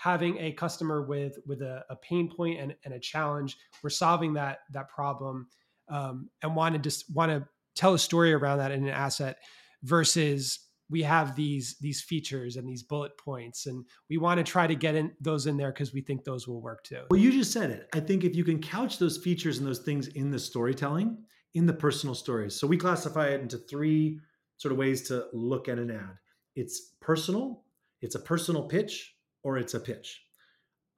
[0.00, 4.32] having a customer with with a, a pain point and, and, a challenge we're solving
[4.32, 5.46] that that problem
[5.90, 9.36] um, and want to just want to tell a story around that in an asset
[9.82, 14.66] versus we have these these features and these bullet points and we want to try
[14.66, 17.02] to get in those in there because we think those will work too.
[17.10, 17.88] Well you just said it.
[17.92, 21.18] I think if you can couch those features and those things in the storytelling
[21.54, 24.18] in the personal stories so we classify it into three
[24.56, 26.16] sort of ways to look at an ad.
[26.56, 27.64] It's personal
[28.00, 30.22] it's a personal pitch or it's a pitch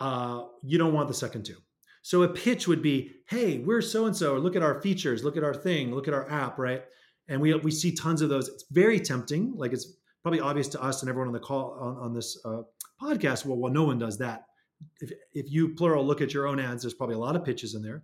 [0.00, 1.56] uh, you don't want the second two
[2.02, 5.36] so a pitch would be hey we're so and so look at our features look
[5.36, 6.84] at our thing look at our app right
[7.28, 8.48] and we we see tons of those.
[8.48, 9.54] It's very tempting.
[9.56, 12.62] Like it's probably obvious to us and everyone on the call on, on this uh,
[13.00, 13.44] podcast.
[13.44, 14.44] Well, well, no one does that.
[15.00, 17.74] If if you plural look at your own ads, there's probably a lot of pitches
[17.74, 18.02] in there,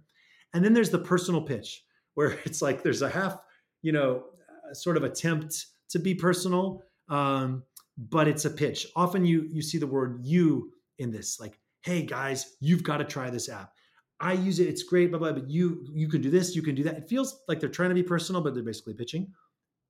[0.55, 3.39] and then there's the personal pitch where it's like there's a half,
[3.83, 4.25] you know,
[4.73, 7.63] sort of attempt to be personal, um,
[7.99, 8.87] but it's a pitch.
[8.97, 13.05] Often you you see the word you in this, like, hey guys, you've got to
[13.05, 13.73] try this app.
[14.21, 14.69] I use it.
[14.69, 16.97] It's great, blah, blah, but you you can do this, you can do that.
[16.97, 19.33] It feels like they're trying to be personal, but they're basically pitching.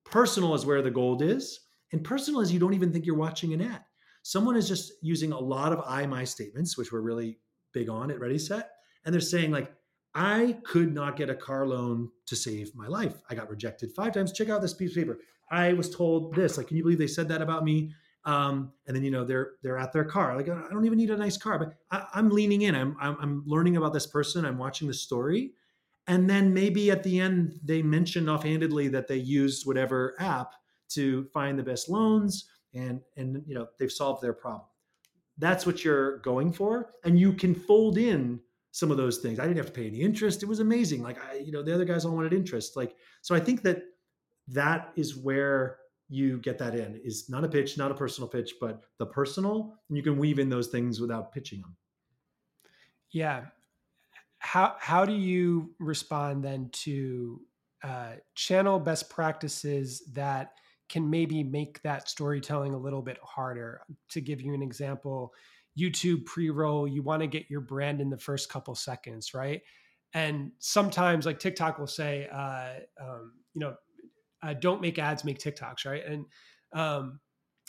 [0.05, 1.61] Personal is where the gold is.
[1.93, 3.83] And personal is you don't even think you're watching an ad.
[4.23, 7.39] Someone is just using a lot of I my statements, which we're really
[7.73, 8.71] big on at Ready Set.
[9.05, 9.73] And they're saying, like,
[10.15, 13.15] I could not get a car loan to save my life.
[13.31, 14.33] I got rejected five times.
[14.33, 15.19] Check out this piece of paper.
[15.51, 16.57] I was told this.
[16.57, 17.93] Like, can you believe they said that about me?
[18.25, 20.37] Um, and then you know they're they're at their car.
[20.37, 22.75] Like I don't even need a nice car, but I, am leaning in.
[22.75, 24.45] I'm, I'm I'm learning about this person.
[24.45, 25.53] I'm watching the story,
[26.07, 30.53] and then maybe at the end they mentioned offhandedly that they used whatever app
[30.91, 34.69] to find the best loans, and and you know they've solved their problem.
[35.39, 38.41] That's what you're going for, and you can fold in
[38.73, 39.39] some of those things.
[39.39, 40.43] I didn't have to pay any interest.
[40.43, 41.03] It was amazing.
[41.03, 42.77] Like I, you know, the other guys all wanted interest.
[42.77, 43.85] Like so, I think that
[44.49, 48.55] that is where you get that in is not a pitch, not a personal pitch,
[48.61, 51.77] but the personal, and you can weave in those things without pitching them.
[53.11, 53.47] Yeah.
[54.39, 57.41] How how do you respond then to
[57.83, 60.53] uh, channel best practices that
[60.89, 63.83] can maybe make that storytelling a little bit harder?
[64.11, 65.35] To give you an example,
[65.79, 69.61] YouTube pre-roll, you want to get your brand in the first couple seconds, right?
[70.15, 73.75] And sometimes, like TikTok will say, uh, um, you know,
[74.43, 76.05] uh, don't make ads, make TikToks, right?
[76.05, 76.25] And
[76.73, 77.21] um,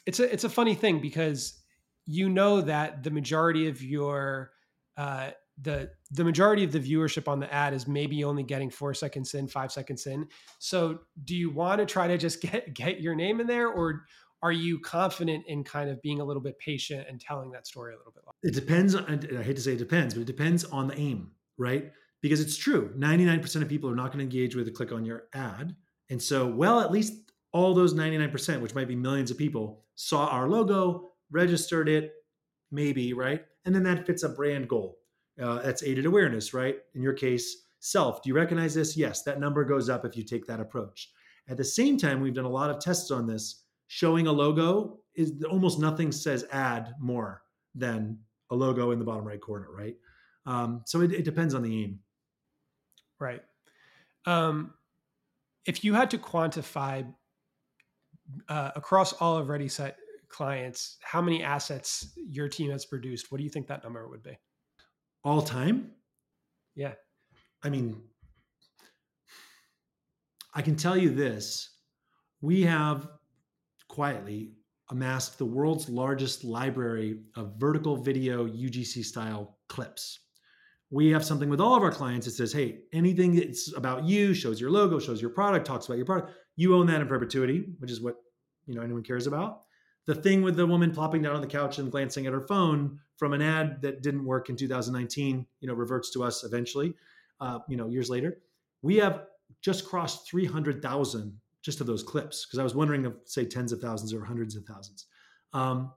[0.05, 1.61] it's a it's a funny thing because
[2.05, 4.51] you know that the majority of your
[4.97, 8.93] uh, the the majority of the viewership on the ad is maybe only getting four
[8.93, 10.27] seconds in, five seconds in.
[10.59, 14.05] So, do you want to try to just get get your name in there, or
[14.41, 17.93] are you confident in kind of being a little bit patient and telling that story
[17.93, 18.23] a little bit?
[18.25, 18.37] Longer?
[18.43, 18.95] It depends.
[18.95, 21.91] On, I hate to say it depends, but it depends on the aim, right?
[22.21, 24.71] Because it's true, ninety nine percent of people are not going to engage with a
[24.71, 25.75] click on your ad
[26.09, 27.13] and so, well, at least
[27.51, 32.13] all those 99%, which might be millions of people, saw our logo, registered it,
[32.71, 33.45] maybe, right?
[33.65, 34.99] And then that fits a brand goal.
[35.41, 36.79] Uh, that's aided awareness, right?
[36.95, 38.21] In your case, self.
[38.21, 38.97] Do you recognize this?
[38.97, 41.11] Yes, that number goes up if you take that approach.
[41.47, 43.63] At the same time, we've done a lot of tests on this.
[43.87, 47.41] Showing a logo is almost nothing says ad more
[47.73, 48.19] than
[48.51, 49.95] a logo in the bottom right corner, right?
[50.45, 51.99] Um, so it, it depends on the aim.
[53.19, 53.41] Right.
[54.25, 54.73] Um,
[55.65, 57.05] if you had to quantify
[58.47, 59.97] uh, across all of Ready Set
[60.29, 64.23] clients, how many assets your team has produced, what do you think that number would
[64.23, 64.37] be?
[65.23, 65.91] All time?
[66.75, 66.93] Yeah.
[67.63, 68.01] I mean,
[70.53, 71.77] I can tell you this
[72.41, 73.09] we have
[73.89, 74.53] quietly
[74.91, 80.19] amassed the world's largest library of vertical video UGC style clips
[80.91, 84.33] we have something with all of our clients that says, hey, anything that's about you,
[84.33, 87.65] shows your logo, shows your product, talks about your product, you own that in perpetuity,
[87.79, 88.15] which is what
[88.65, 89.61] you know anyone cares about.
[90.07, 92.99] The thing with the woman plopping down on the couch and glancing at her phone
[93.17, 96.95] from an ad that didn't work in 2019, you know, reverts to us eventually,
[97.41, 98.41] uh, you know, years later.
[98.81, 99.25] We have
[99.61, 103.81] just crossed 300,000 just of those clips because I was wondering of say tens of
[103.81, 105.05] thousands or hundreds of thousands.
[105.53, 105.91] Um,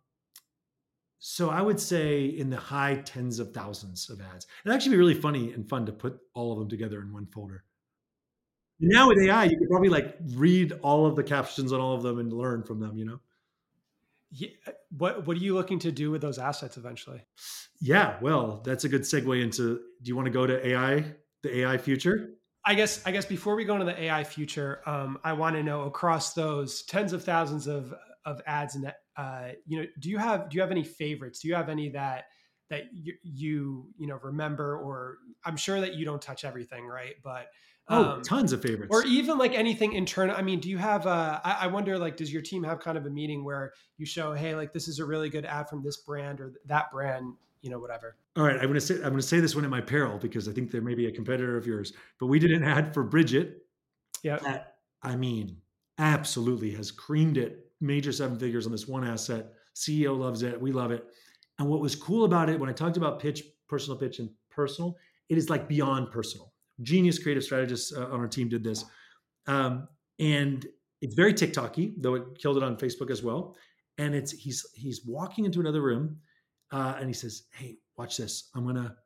[1.24, 4.48] so I would say in the high tens of thousands of ads.
[4.64, 7.26] It'd actually be really funny and fun to put all of them together in one
[7.26, 7.62] folder.
[8.80, 12.02] Now with AI, you could probably like read all of the captions on all of
[12.02, 13.20] them and learn from them, you know?
[14.32, 14.48] Yeah.
[14.98, 17.24] What What are you looking to do with those assets eventually?
[17.80, 19.76] Yeah, well, that's a good segue into.
[20.02, 21.04] Do you want to go to AI,
[21.44, 22.30] the AI future?
[22.64, 23.00] I guess.
[23.06, 26.34] I guess before we go into the AI future, um, I want to know across
[26.34, 30.56] those tens of thousands of of ads and uh, you know, do you have do
[30.56, 31.40] you have any favorites?
[31.40, 32.24] Do you have any that
[32.70, 37.14] that you you, you know remember or I'm sure that you don't touch everything, right?
[37.22, 37.48] But
[37.88, 38.94] Oh, um, tons of favorites.
[38.94, 40.36] Or even like anything internal.
[40.36, 41.06] I mean, do you have?
[41.06, 44.06] Uh, I, I wonder, like, does your team have kind of a meeting where you
[44.06, 47.34] show, hey, like this is a really good ad from this brand or that brand,
[47.60, 48.16] you know, whatever.
[48.36, 50.52] All right, I'm gonna say I'm gonna say this one at my peril because I
[50.52, 51.92] think there may be a competitor of yours.
[52.18, 53.54] But we did an ad for Brigit.
[54.22, 54.36] Yeah.
[54.36, 55.56] That I mean,
[55.98, 57.66] absolutely has creamed it.
[57.82, 59.52] Major seven figures on this one asset.
[59.74, 60.60] CEO loves it.
[60.60, 61.04] We love it.
[61.58, 64.96] And what was cool about it when I talked about pitch, personal pitch, and personal,
[65.28, 66.52] it is like beyond personal.
[66.80, 68.84] Genius creative strategists uh, on our team did this.
[69.46, 70.66] Um, and
[71.00, 73.56] it's very TikToky, though it killed it on Facebook as well.
[73.98, 76.16] And it's he's he's walking into another room,
[76.70, 78.50] uh, and he says, "Hey, watch this.
[78.54, 78.96] I'm gonna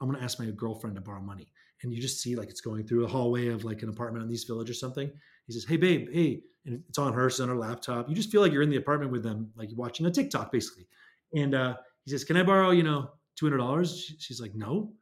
[0.00, 2.86] I'm gonna ask my girlfriend to borrow money." And you just see like it's going
[2.86, 5.12] through a hallway of like an apartment in East Village or something.
[5.46, 8.08] He says, "Hey, babe, hey," and it's on her, it's on her laptop.
[8.08, 10.52] You just feel like you're in the apartment with them, like you're watching a TikTok,
[10.52, 10.86] basically.
[11.34, 14.92] And uh, he says, "Can I borrow, you know, two hundred dollars?" She's like, "No."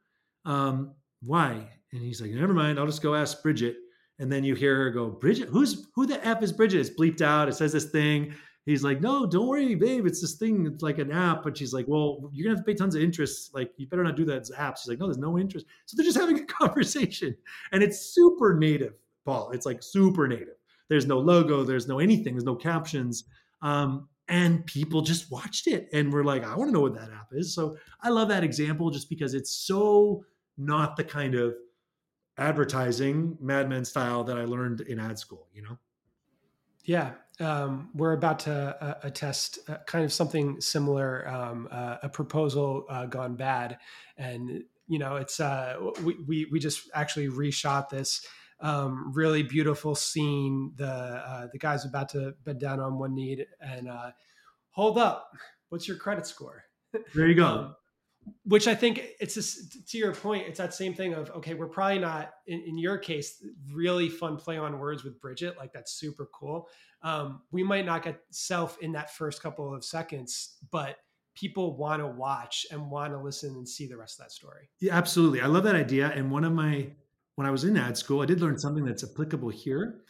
[0.45, 1.67] Um, why?
[1.93, 3.75] And he's like, never mind, I'll just go ask Brigit.
[4.19, 6.75] And then you hear her go, Brigit, who's who the F is Brigit?
[6.75, 7.49] It's bleeped out.
[7.49, 8.33] It says this thing.
[8.65, 10.05] He's like, no, don't worry, babe.
[10.05, 10.67] It's this thing.
[10.67, 11.43] It's like an app.
[11.43, 13.55] But she's like, well, you're gonna have to pay tons of interest.
[13.55, 14.37] Like, you better not do that.
[14.37, 14.77] It's app.
[14.77, 15.65] She's like, no, there's no interest.
[15.87, 17.35] So they're just having a conversation,
[17.71, 18.93] and it's super native,
[19.25, 19.51] Paul.
[19.51, 20.55] It's like super native.
[20.89, 21.63] There's no logo.
[21.63, 22.33] There's no anything.
[22.33, 23.23] There's no captions.
[23.61, 27.11] Um, and people just watched it and were like, I want to know what that
[27.11, 27.53] app is.
[27.53, 30.25] So I love that example just because it's so
[30.57, 31.55] not the kind of
[32.37, 35.77] advertising Mad Men style that I learned in ad school, you know?
[36.83, 37.11] Yeah.
[37.39, 42.85] Um, we're about to uh, attest uh, kind of something similar, um, uh, a proposal
[42.89, 43.77] uh, gone bad.
[44.17, 48.25] And, you know, it's, uh, we, we, we just actually reshot this
[48.61, 50.73] um, really beautiful scene.
[50.75, 53.89] The, uh, the guy's about to bend down on one knee and
[54.71, 55.31] hold up.
[55.69, 56.63] What's your credit score?
[57.15, 57.45] There you go.
[57.45, 57.75] Um,
[58.43, 61.67] which I think it's just, to your point, it's that same thing of okay, we're
[61.67, 63.43] probably not in, in, your case
[63.73, 66.67] really fun play on words with Brigit, like that's super cool.
[67.01, 70.97] Um, we might not get self in that first couple of seconds, but
[71.33, 74.69] people want to watch and want to listen and see the rest of that story.
[74.79, 75.41] Yeah, absolutely.
[75.41, 76.11] I love that idea.
[76.13, 76.91] And one of my
[77.35, 80.01] when I was in ad school, I did learn something that's applicable here,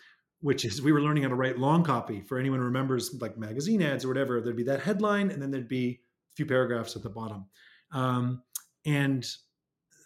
[0.41, 2.21] which is we were learning how to write long copy.
[2.21, 5.51] For anyone who remembers like magazine ads or whatever, there'd be that headline and then
[5.51, 7.45] there'd be a few paragraphs at the bottom.
[7.93, 8.41] Um,
[8.85, 9.25] and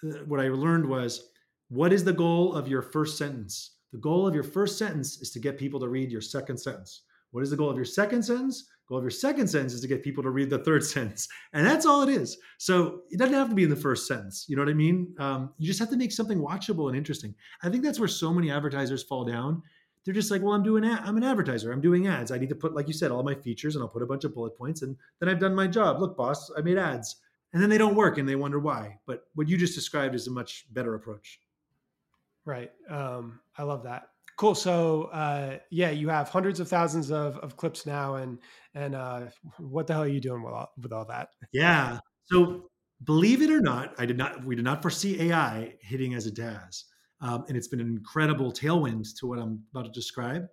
[0.03, 1.29] uh, what I learned was
[1.69, 3.77] what is the goal of your first sentence?
[3.91, 7.03] The goal of your first sentence is to get people to read your second sentence.
[7.35, 8.69] What is the goal of your second sentence?
[8.87, 11.27] goal of your second sentence is to get people to read the third sentence.
[11.51, 12.37] And that's all it is.
[12.59, 14.45] So it doesn't have to be in the first sentence.
[14.47, 15.13] You know what I mean?
[15.19, 17.35] Um, you just have to make something watchable and interesting.
[17.61, 19.61] I think that's where so many advertisers fall down.
[20.05, 21.73] They're just like, well, I'm doing, ad- I'm an advertiser.
[21.73, 22.31] I'm doing ads.
[22.31, 24.23] I need to put, like you said, all my features and I'll put a bunch
[24.23, 25.99] of bullet points and then I've done my job.
[25.99, 27.17] Look, boss, I made ads
[27.51, 28.99] and then they don't work and they wonder why.
[29.07, 31.41] But what you just described is a much better approach.
[32.45, 32.71] Right.
[32.89, 34.09] Um, I love that.
[34.37, 34.55] Cool.
[34.55, 38.39] So uh, yeah, you have hundreds of thousands of, of clips now, and
[38.73, 39.21] and uh,
[39.57, 41.29] what the hell are you doing with all, with all that?
[41.53, 41.99] Yeah.
[42.25, 42.69] So
[43.05, 44.43] believe it or not, I did not.
[44.43, 46.85] We did not foresee AI hitting as it has,
[47.21, 50.47] um, and it's been an incredible tailwind to what I'm about to describe.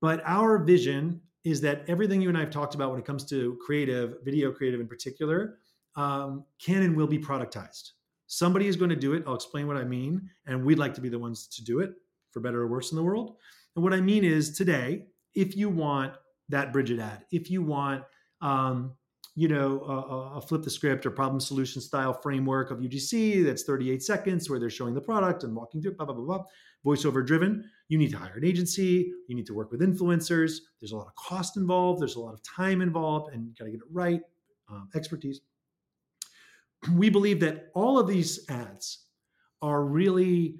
[0.00, 3.24] But our vision is that everything you and I have talked about when it comes
[3.26, 5.58] to creative, video creative in particular,
[5.94, 7.90] um, can and will be productized.
[8.26, 9.22] Somebody is going to do it.
[9.26, 10.28] I'll explain what I mean.
[10.46, 11.92] And we'd like to be the ones to do it
[12.32, 13.36] for better or worse in the world.
[13.76, 16.14] And what I mean is today, if you want
[16.48, 18.04] that Brigit ad, if you want,
[18.40, 18.92] um,
[19.34, 23.62] you know, a, a, flip the script or problem solution style framework of UGC that's
[23.62, 26.44] 38 seconds where they're showing the product and walking through, blah, blah, blah, blah,
[26.84, 30.58] voiceover driven, you need to hire an agency, you need to work with influencers.
[30.80, 33.64] There's a lot of cost involved, there's a lot of time involved, and you got
[33.64, 34.20] to get it right,
[34.70, 35.40] um, expertise
[36.90, 39.06] we believe that all of these ads
[39.60, 40.56] are really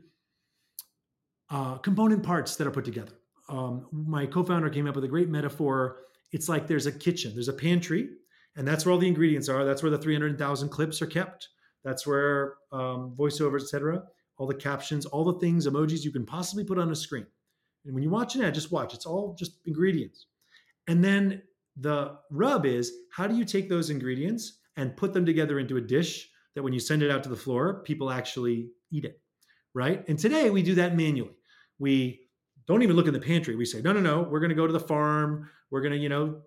[1.53, 3.13] uh, component parts that are put together.
[3.49, 5.99] Um, my co-founder came up with a great metaphor.
[6.33, 8.09] It's like there's a kitchen, there's a pantry,
[8.57, 9.65] and that's where all the ingredients are.
[9.65, 11.49] That's where the 300,000 clips are kept.
[11.85, 14.03] That's where um, voiceovers, etc.,
[14.39, 17.27] all the captions, all the things, emojis you can possibly put on a screen.
[17.85, 18.95] And when you watch an ad, just watch.
[18.95, 20.27] It's all just ingredients.
[20.89, 21.43] And then
[21.77, 25.81] the rub is how do you take those ingredients and put them together into a
[25.81, 29.21] dish that when you send it out to the floor, people actually eat it,
[29.75, 30.03] right?
[30.09, 31.35] And today we do that manually.
[31.83, 32.21] We
[32.69, 33.57] don't even look in the pantry.
[33.57, 35.51] We say, no, no, no, we're going to go to the farm.
[35.73, 36.43] We're going to, you know,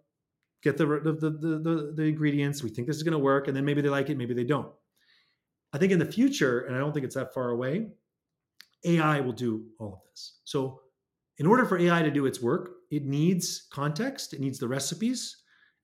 [0.63, 2.63] get the, the, the, the, the ingredients.
[2.63, 3.49] We think this is going to work.
[3.49, 4.71] And then maybe they like it, maybe they don't.
[5.73, 7.87] I think in the future, and I don't think it's that far away,
[8.85, 10.39] AI will do all of this.
[10.45, 10.79] So,
[11.37, 15.35] in order for AI to do its work, it needs context, it needs the recipes,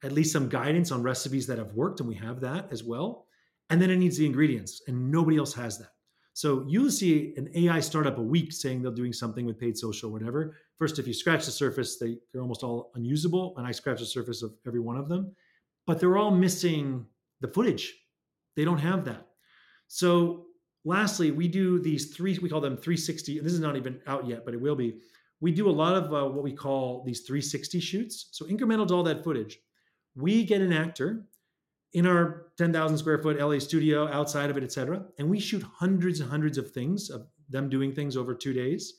[0.01, 3.25] at least some guidance on recipes that have worked, and we have that as well.
[3.69, 5.91] And then it needs the ingredients, and nobody else has that.
[6.33, 10.09] So you'll see an AI startup a week saying they're doing something with paid social,
[10.09, 10.55] or whatever.
[10.77, 13.53] First, if you scratch the surface, they, they're almost all unusable.
[13.57, 15.35] And I scratch the surface of every one of them,
[15.85, 17.05] but they're all missing
[17.41, 17.93] the footage.
[18.55, 19.27] They don't have that.
[19.87, 20.45] So
[20.85, 23.39] lastly, we do these three, we call them 360.
[23.39, 24.99] This is not even out yet, but it will be.
[25.41, 28.27] We do a lot of uh, what we call these 360 shoots.
[28.31, 29.59] So incremental to all that footage.
[30.15, 31.25] We get an actor
[31.93, 35.03] in our 10,000 square foot LA studio, outside of it, et cetera.
[35.17, 38.93] And we shoot hundreds and hundreds of things of them doing things over two days.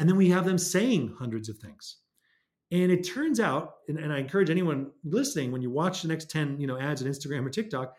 [0.00, 1.98] And then we have them saying hundreds of things.
[2.72, 6.28] And it turns out, and, and I encourage anyone listening, when you watch the next
[6.28, 7.94] 10 you know, ads on Instagram or TikTok,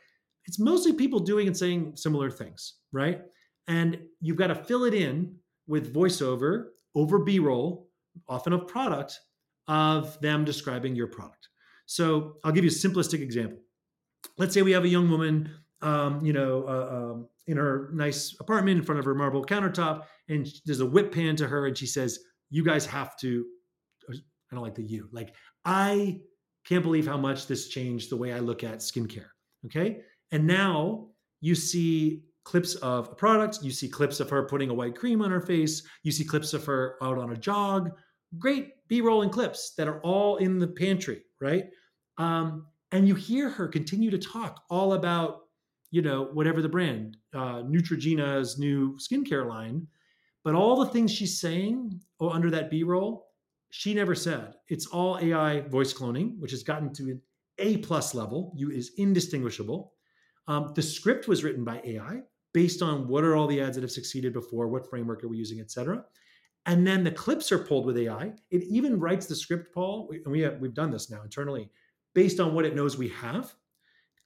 [0.47, 3.21] it's mostly people doing and saying similar things, right?
[3.69, 7.87] And you've got to fill it in with voiceover over B roll,
[8.27, 9.17] often of product,
[9.69, 11.47] of them describing your product.
[11.85, 13.59] So I'll give you a simplistic example
[14.37, 15.49] let's say we have a young woman,
[15.81, 20.03] um, you know, uh, um, in her nice apartment in front of her marble countertop,
[20.29, 22.19] and there's a whip pan to her, and she says,
[22.49, 23.45] "You guys have to."
[24.09, 25.09] I don't like the you.
[25.11, 25.33] Like
[25.65, 26.21] I
[26.67, 29.29] can't believe how much this changed the way I look at skincare.
[29.65, 30.01] Okay,
[30.31, 31.09] and now
[31.41, 35.21] you see clips of a product, you see clips of her putting a white cream
[35.21, 37.91] on her face, you see clips of her out on a jog.
[38.37, 41.65] Great B-roll and clips that are all in the pantry, right?
[42.17, 45.41] Um, and you hear her continue to talk all about
[45.91, 49.87] you know whatever the brand uh, neutrogena's new skincare line
[50.43, 53.25] but all the things she's saying oh, under that b-roll
[53.75, 54.53] she never said.
[54.69, 57.21] It's all ai voice cloning which has gotten to an
[57.57, 59.93] a plus level you is indistinguishable.
[60.47, 62.21] Um, the script was written by ai
[62.53, 65.37] based on what are all the ads that have succeeded before what framework are we
[65.37, 66.05] using et cetera.
[66.67, 70.31] And then the clips are pulled with ai it even writes the script paul and
[70.31, 71.69] we have, we've done this now internally
[72.15, 73.53] based on what it knows we have.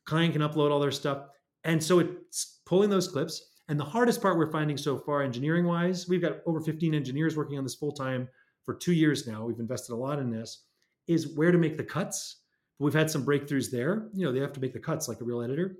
[0.05, 1.25] Client can upload all their stuff.
[1.65, 3.49] And so it's pulling those clips.
[3.67, 7.35] And the hardest part we're finding so far, engineering wise, we've got over 15 engineers
[7.35, 8.29] working on this full time
[8.63, 9.43] for two years now.
[9.43, 10.63] We've invested a lot in this,
[11.07, 12.37] is where to make the cuts.
[12.79, 14.07] We've had some breakthroughs there.
[14.13, 15.75] You know, they have to make the cuts like a real editor.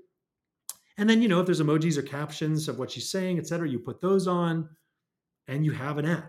[0.98, 3.68] And then, you know, if there's emojis or captions of what she's saying, et cetera,
[3.68, 4.68] you put those on
[5.48, 6.28] and you have an ad.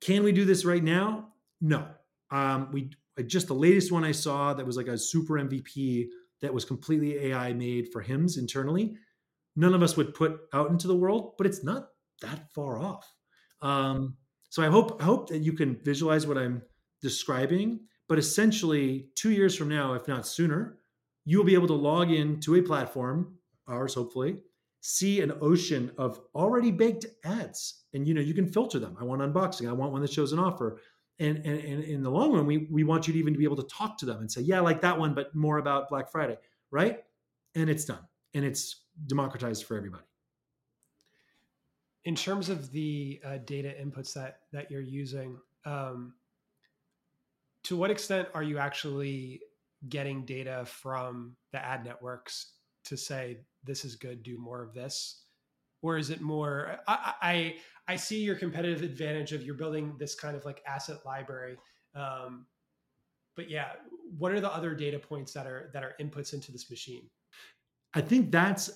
[0.00, 1.28] Can we do this right now?
[1.60, 1.86] No.
[2.30, 2.90] Um, we
[3.26, 6.06] just the latest one I saw that was like a super MVP
[6.40, 8.96] that was completely AI made for Hims internally.
[9.56, 11.88] None of us would put out into the world, but it's not
[12.22, 13.12] that far off.
[13.60, 14.16] Um,
[14.50, 16.62] so I hope I hope that you can visualize what I'm
[17.02, 17.80] describing.
[18.08, 20.78] But essentially, two years from now, if not sooner,
[21.24, 23.34] you will be able to log in to a platform,
[23.66, 24.38] ours hopefully,
[24.80, 28.96] see an ocean of already baked ads, and you know you can filter them.
[28.98, 29.68] I want unboxing.
[29.68, 30.80] I want one that shows an offer
[31.18, 33.56] and, and, and in the long run, we, we want you to even be able
[33.56, 36.10] to talk to them and say, yeah, I like that one, but more about Black
[36.10, 36.36] Friday,
[36.70, 37.02] right?
[37.54, 38.06] And it's done.
[38.34, 40.04] And it's democratized for everybody.
[42.04, 46.14] In terms of the uh, data inputs that that you're using, um,
[47.64, 49.40] to what extent are you actually
[49.88, 52.52] getting data from the ad networks
[52.84, 55.22] to say this is good, do more of this?
[55.82, 57.54] Or is it more I, I,
[57.86, 61.56] I see your competitive advantage of you're building this kind of like asset library
[61.94, 62.46] um,
[63.36, 63.72] but yeah
[64.16, 67.02] what are the other data points that are that are inputs into this machine?
[67.94, 68.70] I think that's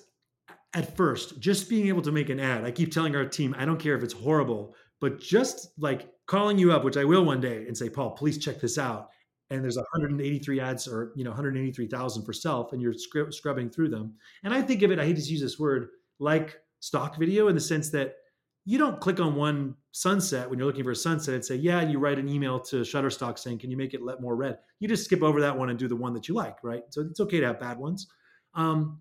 [0.75, 2.65] at first just being able to make an ad.
[2.65, 6.59] I keep telling our team i don't care if it's horrible but just like calling
[6.59, 9.11] you up which i will one day and say paul please check this out.
[9.51, 14.15] And there's 183 ads or you know 183,000 for self and you're scrubbing through them.
[14.45, 15.89] And i think of it i hate to use this word
[16.19, 18.17] like stock video in the sense that
[18.65, 21.81] you don't click on one sunset when you're looking for a sunset and say, yeah,
[21.81, 24.59] you write an email to Shutterstock saying, can you make it let more red?
[24.81, 26.83] You just skip over that one and do the one that you like, right?
[26.91, 28.09] So it's okay to have bad ones.
[28.55, 29.01] Um,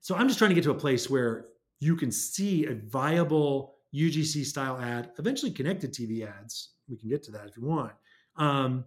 [0.00, 1.46] so I'm just trying to get to a place where
[1.78, 6.70] you can see a viable UGC style ad, eventually connected TV ads.
[6.88, 7.92] We can get to that if you want.
[8.36, 8.84] Um,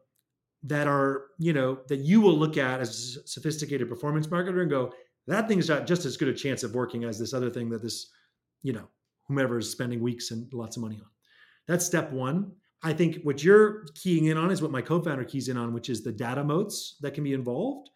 [0.63, 4.69] that are, you know, that you will look at as a sophisticated performance marketer and
[4.69, 4.93] go,
[5.27, 7.81] that thing's got just as good a chance of working as this other thing that
[7.81, 8.11] this,
[8.63, 8.87] you know,
[9.27, 11.07] whomever is spending weeks and lots of money on.
[11.67, 12.51] That's step one.
[12.83, 15.89] I think what you're keying in on is what my co-founder keys in on, which
[15.89, 17.89] is the data moats that can be involved,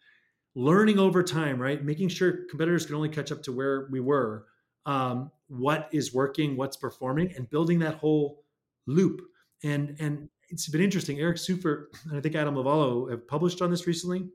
[0.54, 1.84] learning over time, right?
[1.84, 4.46] Making sure competitors can only catch up to where we were,
[4.86, 8.44] um, what is working, what's performing, and building that whole
[8.86, 9.20] loop.
[9.64, 11.18] And and it's been interesting.
[11.18, 14.28] Eric Seufert and I think Adam Lovallo have published on this recently.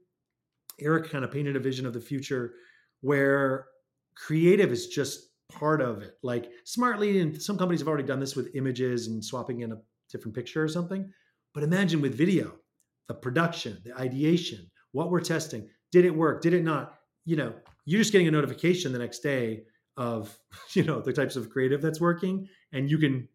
[0.79, 2.55] Eric kind of painted a vision of the future
[3.01, 3.67] where
[4.15, 6.17] creative is just part of it.
[6.23, 9.77] Like smartly, and some companies have already done this with images and swapping in a
[10.09, 11.11] different picture or something.
[11.53, 12.53] But imagine with video,
[13.07, 15.67] the production, the ideation, what we're testing.
[15.91, 16.41] Did it work?
[16.41, 16.95] Did it not?
[17.25, 17.53] You know,
[17.85, 19.63] you're just getting a notification the next day
[19.97, 20.37] of
[20.73, 23.27] you know the types of creative that's working and you can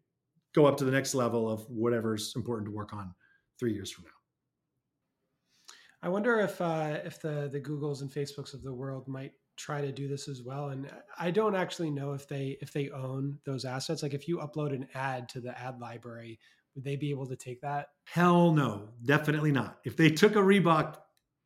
[0.53, 3.13] go up to the next level of whatever's important to work on
[3.59, 8.63] three years from now i wonder if uh, if the the googles and facebooks of
[8.63, 10.89] the world might try to do this as well and
[11.19, 14.03] i don't actually know if they if they own those assets.
[14.03, 16.39] Like if you upload an ad to the ad library
[16.75, 17.87] would they be able to take that?
[18.05, 19.79] Hell no definitely not.
[19.83, 20.97] If they took a reebok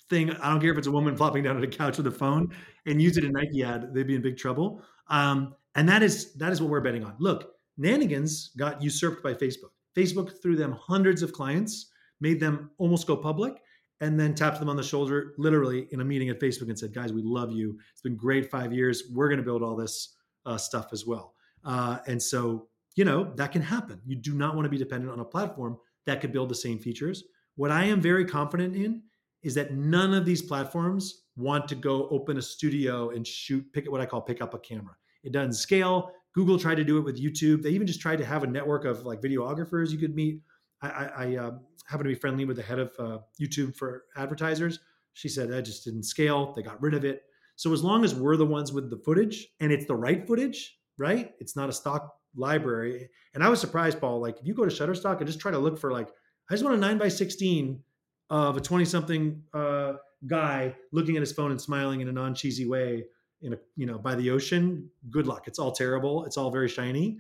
[0.10, 2.12] thing i don't care if it's a woman flopping down on a couch with a
[2.12, 2.54] phone
[2.86, 4.84] and use it in nike ad they'd be in big trouble.
[5.08, 7.16] Um, and that is that is what we're betting on.
[7.20, 9.72] Look nanigans got usurped by facebook.
[9.98, 11.88] Facebook threw them hundreds of clients
[12.20, 13.62] made them almost go public
[14.02, 16.94] and then tapped them on the shoulder literally in a meeting at Facebook and said,
[16.94, 17.80] guys, we love you.
[17.92, 19.04] It's been great five years.
[19.14, 21.36] We're going to build all this uh, stuff as well.
[21.64, 24.02] Uh, and so, you know, that can happen.
[24.06, 25.78] You do not want to be dependent on a platform
[26.08, 27.24] that could build the same features.
[27.56, 29.04] What I am very confident in
[29.44, 33.90] is that none of these platforms want to go open a studio and shoot, pick
[33.90, 34.96] what I call pick up a camera.
[35.24, 36.12] It doesn't scale.
[36.34, 37.62] Google tried to do it with YouTube.
[37.62, 40.42] They even just tried to have a network of like videographers you could meet.
[40.82, 41.52] I, I, I uh,
[41.92, 44.80] happen to be friendly with the head of uh, YouTube for advertisers.
[45.14, 46.54] She said that just didn't scale.
[46.54, 47.24] They got rid of it.
[47.58, 50.80] So as long as we're the ones with the footage and it's the right footage,
[50.98, 51.34] right?
[51.40, 53.10] It's not a stock library.
[53.34, 54.22] And I was surprised, Paul.
[54.22, 56.08] Like if you go to Shutterstock and just try to look for like,
[56.50, 57.84] I just want a nine by sixteen
[58.30, 59.94] of a twenty something uh,
[60.28, 63.06] guy looking at his phone and smiling in a non cheesy way
[63.42, 64.90] in a you know by the ocean.
[65.10, 65.48] Good luck.
[65.48, 66.26] It's all terrible.
[66.26, 67.20] It's all very shiny.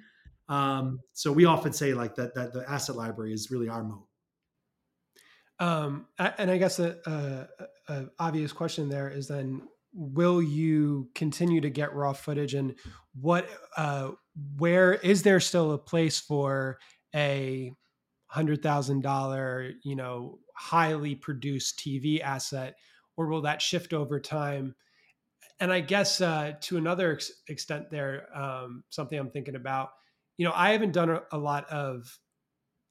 [0.49, 4.07] Um, so we often say like that that the asset library is really our moat.
[5.61, 9.61] Um, and I guess a, a, a, obvious question there is then,
[9.93, 12.73] will you continue to get raw footage, and
[13.13, 13.47] what,
[13.77, 14.09] uh,
[14.57, 16.79] where is there still a place for
[17.13, 17.71] a
[18.25, 22.75] hundred thousand dollar, you know, highly produced TV asset,
[23.15, 24.73] or will that shift over time?
[25.59, 29.89] And I guess uh, to another ex- extent, there, um, something I'm thinking about.
[30.37, 32.17] You know, I haven't done a, a lot of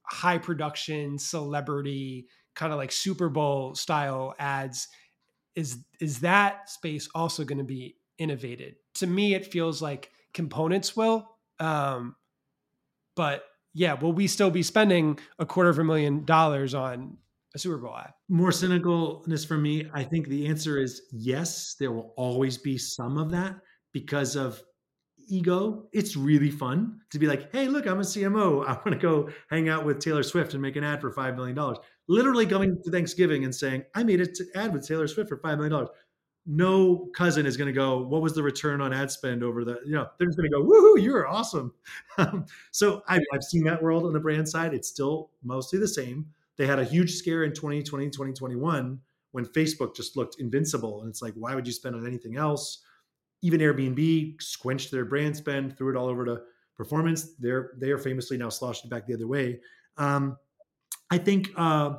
[0.05, 2.27] high production celebrity
[2.61, 4.89] kind of like Super Bowl style ads,
[5.57, 8.75] is is that space also going to be innovated?
[8.97, 11.27] To me, it feels like components will,
[11.59, 12.17] um,
[13.17, 17.17] but yeah, will we still be spending a quarter of a million dollars on
[17.55, 18.13] a Super Bowl ad?
[18.29, 21.77] More cynicalness for me, I think the answer is yes.
[21.81, 23.57] There will always be some of that
[23.95, 24.63] because of
[25.31, 25.89] ego.
[25.93, 28.67] It's really fun to be like, hey, look, I'm a CMO.
[28.67, 31.37] I want to go hang out with Taylor Swift and make an ad for $5
[31.37, 31.57] million.
[32.11, 35.59] Literally going to Thanksgiving and saying, I made an ad with Taylor Swift for $5
[35.59, 35.87] million.
[36.47, 39.79] No cousin is going to go, what was the return on ad spend over the,
[39.85, 41.73] you know, they're just going to go, woohoo, you're awesome.
[42.73, 44.75] so I've, I've seen that world on the brand side.
[44.75, 46.27] It's still mostly the same.
[46.57, 49.01] They had a huge scare in 2020, 2021
[49.33, 51.01] when Facebook just looked invincible.
[51.01, 52.83] And it's like, why would you spend on anything else?
[53.43, 56.43] even Airbnb squenched their brand spend, threw it all over to
[56.77, 57.35] performance.
[57.39, 59.61] They're they are famously now sloshed back the other way.
[59.97, 60.37] Um,
[61.11, 61.95] I think uh,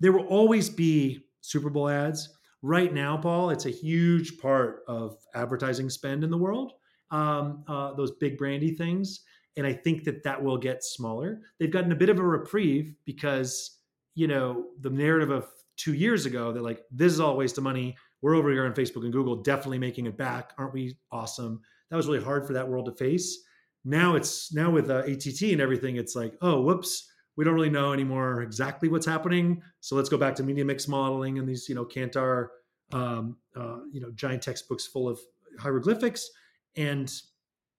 [0.00, 2.28] there will always be Super Bowl ads.
[2.62, 6.72] Right now, Paul, it's a huge part of advertising spend in the world.
[7.10, 9.20] Um, uh, those big brandy things,
[9.56, 11.40] and I think that that will get smaller.
[11.60, 13.78] They've gotten a bit of a reprieve because
[14.14, 15.46] you know the narrative of
[15.76, 18.72] two years ago that like this is all waste of money we're over here on
[18.72, 20.54] Facebook and Google, definitely making it back.
[20.56, 21.60] Aren't we awesome?
[21.90, 23.38] That was really hard for that world to face.
[23.84, 27.70] Now it's now with uh, ATT and everything, it's like, oh, whoops, we don't really
[27.70, 29.62] know anymore exactly what's happening.
[29.80, 32.48] So let's go back to media mix modeling and these, you know, Kantar,
[32.92, 35.18] um, uh, you know, giant textbooks full of
[35.58, 36.30] hieroglyphics,
[36.76, 37.12] and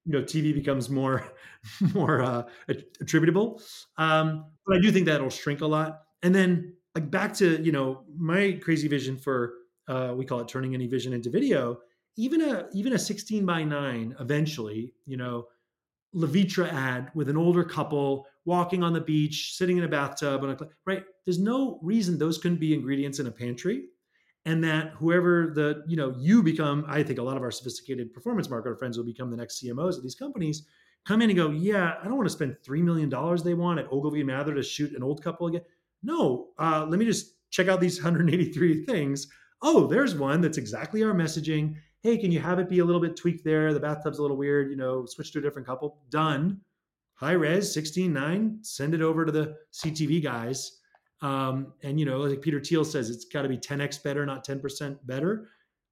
[0.06, 1.32] you know, TV becomes more
[1.94, 2.44] more uh,
[3.00, 3.62] attributable.
[3.98, 6.02] Um, but I do think that'll shrink a lot.
[6.24, 9.54] And then like back to you know my crazy vision for
[9.88, 11.78] uh, we call it turning any vision into video
[12.18, 15.46] even a even a 16 by 9 eventually you know
[16.16, 20.52] levitra ad with an older couple walking on the beach sitting in a bathtub on
[20.52, 23.86] a right there's no reason those couldn't be ingredients in a pantry
[24.46, 28.14] and that whoever the you know you become i think a lot of our sophisticated
[28.14, 30.68] performance marketer friends will become the next cmos of these companies
[31.06, 33.10] come in and go yeah i don't want to spend $3 million
[33.44, 35.62] they want at ogilvy mather to shoot an old couple again
[36.04, 39.28] no uh, let me just check out these 183 things
[39.62, 41.76] oh, there's one that's exactly our messaging.
[42.06, 43.74] Hey, can you have it be a little bit tweaked there?
[43.74, 46.04] The bathtub's a little weird, you know, switch to a different couple.
[46.12, 46.62] Done.
[47.16, 50.82] High res, 16.9, send it over to the CTV guys.
[51.24, 54.46] Um, and, you know, like Peter Thiel says, it's got to be 10x better, not
[54.46, 55.48] 10% better.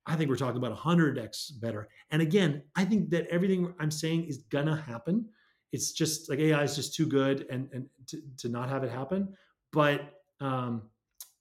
[0.05, 1.89] I think we're talking about 100x better.
[2.11, 5.25] And again, I think that everything I'm saying is going to happen.
[5.71, 8.91] It's just like AI is just too good and, and to, to not have it
[8.91, 9.33] happen.
[9.71, 10.91] But um,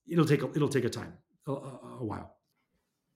[0.09, 1.13] it'll take a, it'll take a time
[1.47, 2.37] a, a while.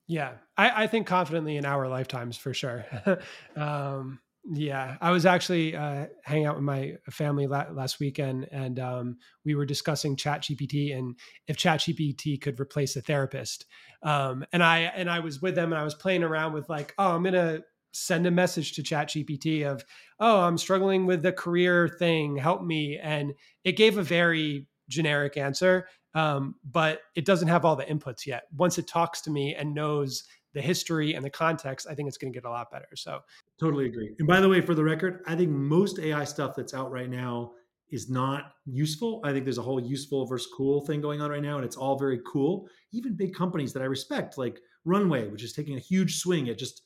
[0.07, 2.85] Yeah, I, I think confidently in our lifetimes for sure.
[3.57, 8.79] um, yeah, I was actually uh, hanging out with my family la- last weekend, and
[8.79, 13.65] um, we were discussing ChatGPT and if ChatGPT could replace a therapist.
[14.03, 16.93] Um, and I and I was with them, and I was playing around with like,
[16.97, 19.83] oh, I'm gonna send a message to ChatGPT of,
[20.21, 23.33] oh, I'm struggling with the career thing, help me, and
[23.65, 25.87] it gave a very generic answer,
[26.17, 28.45] um, but it doesn't have all the inputs yet.
[28.55, 32.17] Once it talks to me and knows the history and the context, I think it's
[32.17, 32.87] going to get a lot better.
[32.95, 33.19] So
[33.59, 34.15] totally agree.
[34.17, 37.07] And by the way, for the record, I think most AI stuff that's out right
[37.07, 37.51] now
[37.91, 39.21] is not useful.
[39.23, 41.77] I think there's a whole useful versus cool thing going on right now, and it's
[41.77, 42.67] all very cool.
[42.93, 46.57] Even big companies that I respect, like Runway, which is taking a huge swing at
[46.57, 46.81] just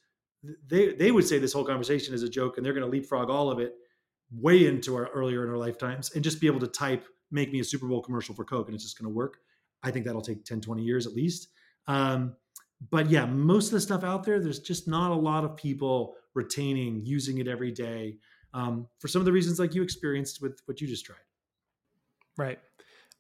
[0.67, 3.29] they they would say this whole conversation is a joke, and they're going to leapfrog
[3.29, 3.75] all of it
[4.29, 7.59] way into our earlier in our lifetimes and just be able to type make me
[7.59, 9.37] a Super Bowl commercial for Coke and it's just going to work.
[9.83, 11.49] I think that'll take 10, 20 years at least.
[11.87, 12.35] Um,
[12.89, 16.15] but yeah, most of the stuff out there, there's just not a lot of people
[16.33, 18.17] retaining, using it every day
[18.53, 21.17] um, for some of the reasons like you experienced with what you just tried.
[22.37, 22.59] Right.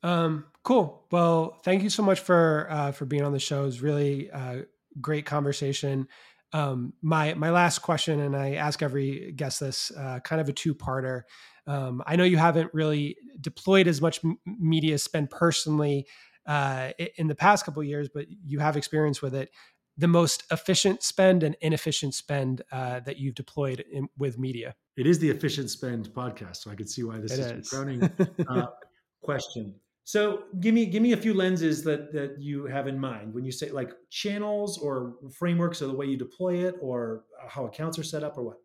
[0.03, 1.05] Um, cool.
[1.11, 3.65] Well, thank you so much for uh, for being on the show.
[3.65, 4.63] It's really uh,
[4.99, 6.07] great conversation.
[6.53, 10.53] Um, my my last question, and I ask every guest this, uh, kind of a
[10.53, 11.23] two parter.
[11.67, 16.07] Um, I know you haven't really deployed as much m- media spend personally
[16.45, 19.49] uh, in the past couple years, but you have experience with it.
[19.97, 24.75] The most efficient spend and inefficient spend uh, that you've deployed in, with media.
[24.97, 27.67] It is the efficient spend podcast, so I could see why this it is, is.
[27.67, 28.09] a crowning
[28.47, 28.65] uh,
[29.21, 29.75] question.
[30.03, 33.45] So give me give me a few lenses that that you have in mind when
[33.45, 37.99] you say like channels or frameworks or the way you deploy it or how accounts
[37.99, 38.57] are set up or what.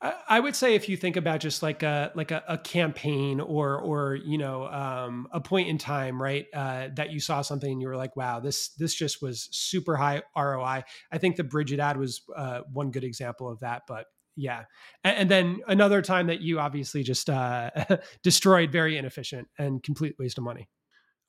[0.00, 3.80] I would say if you think about just like a like a, a campaign or
[3.80, 6.46] or you know um, a point in time, right?
[6.54, 9.96] Uh, that you saw something and you were like, "Wow, this this just was super
[9.96, 13.82] high ROI." I think the Brigit ad was uh, one good example of that.
[13.88, 14.06] But
[14.38, 14.64] yeah,
[15.04, 17.70] and, and then another time that you obviously just uh,
[18.22, 20.68] destroyed, very inefficient and complete waste of money.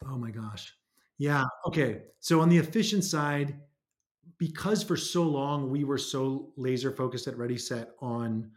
[0.05, 0.74] Oh my gosh,
[1.18, 1.45] yeah.
[1.68, 3.60] Okay, so on the efficient side,
[4.38, 8.51] because for so long we were so laser focused at Ready Set on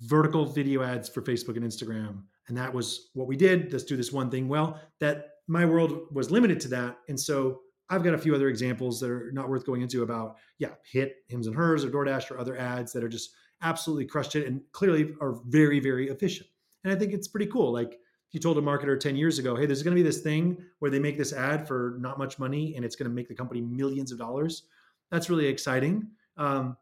[0.00, 2.22] vertical video ads for Facebook and Instagram.
[2.48, 3.72] And that was what we did.
[3.72, 4.80] Let's do this one thing well.
[5.00, 6.98] That my world was limited to that.
[7.08, 10.36] And so I've got a few other examples that are not worth going into about,
[10.58, 13.30] yeah, hit hims and hers or DoorDash or other ads that are just
[13.62, 16.48] absolutely crushed it and clearly are very, very efficient.
[16.84, 17.72] And I think it's pretty cool.
[17.72, 17.98] Like
[18.32, 20.90] you told a marketer 10 years ago, hey, there's going to be this thing where
[20.90, 23.60] they make this ad for not much money and it's going to make the company
[23.60, 24.64] millions of dollars.
[25.10, 26.08] That's really exciting.
[26.36, 26.76] Um,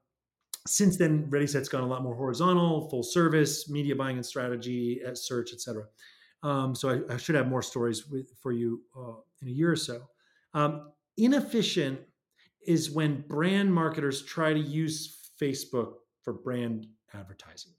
[0.66, 5.00] since then, Ready Set's gone a lot more horizontal, full service, media buying and strategy,
[5.04, 5.84] uh, search, etc.
[6.42, 9.72] Um, so I, I, should have more stories with, for you uh, in a year
[9.72, 10.02] or so.
[10.54, 12.00] Um, inefficient
[12.66, 15.94] is when brand marketers try to use Facebook
[16.30, 17.72] for brand advertising.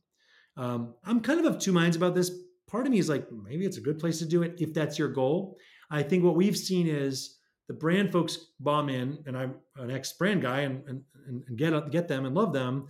[0.58, 2.32] Um, I'm kind of of two minds about this.
[2.70, 5.00] Part of me is like, maybe it's a good place to do it if that's
[5.00, 5.58] your goal.
[5.90, 7.38] I think what we've seen is
[7.68, 11.92] the brand folks bomb in, and I'm an ex brand guy and, and, and get,
[11.92, 12.88] get them and love them.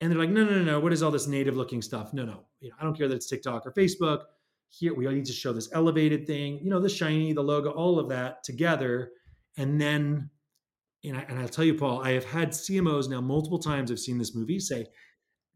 [0.00, 0.80] And they're like, no, no, no, no.
[0.80, 2.14] What is all this native looking stuff?
[2.14, 2.44] No, no.
[2.60, 4.22] You know, I don't care that it's TikTok or Facebook.
[4.70, 7.98] Here, we need to show this elevated thing, you know, the shiny, the logo, all
[7.98, 9.10] of that together.
[9.58, 10.30] And then,
[11.04, 13.90] and, I, and I'll tell you, Paul, I have had CMOs now multiple times.
[13.90, 14.86] I've seen this movie say,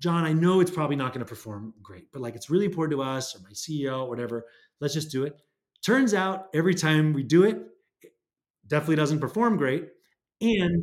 [0.01, 2.99] John, I know it's probably not going to perform great, but like it's really important
[2.99, 4.45] to us or my CEO whatever.
[4.81, 5.41] Let's just do it.
[5.85, 7.59] Turns out every time we do it,
[8.67, 9.89] definitely doesn't perform great.
[10.41, 10.83] And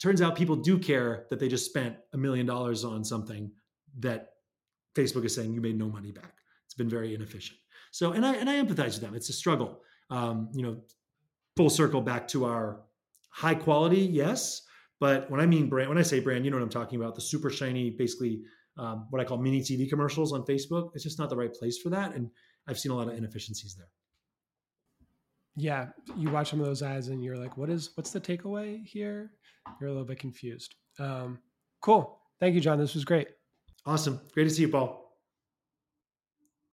[0.00, 3.50] turns out people do care that they just spent a million dollars on something
[3.98, 4.30] that
[4.96, 6.32] Facebook is saying you made no money back.
[6.64, 7.58] It's been very inefficient.
[7.90, 9.14] So, and I and I empathize with them.
[9.14, 9.80] It's a struggle.
[10.10, 10.78] Um, you know,
[11.56, 12.80] full circle back to our
[13.34, 14.62] high quality, yes.
[15.00, 17.14] But when I mean brand, when I say brand, you know what I'm talking about.
[17.14, 18.42] The super shiny, basically
[18.78, 20.90] um, what I call mini TV commercials on Facebook.
[20.94, 22.30] It's just not the right place for that, and
[22.68, 23.88] I've seen a lot of inefficiencies there
[25.56, 28.84] yeah, you watch some of those ads and you're like, what is what's the takeaway
[28.84, 29.30] here?
[29.80, 30.74] You're a little bit confused.
[30.98, 31.38] Um,
[31.80, 32.20] cool.
[32.40, 32.78] Thank you, John.
[32.78, 33.28] This was great.
[33.86, 34.20] Awesome.
[34.32, 35.03] Great to see you, Paul.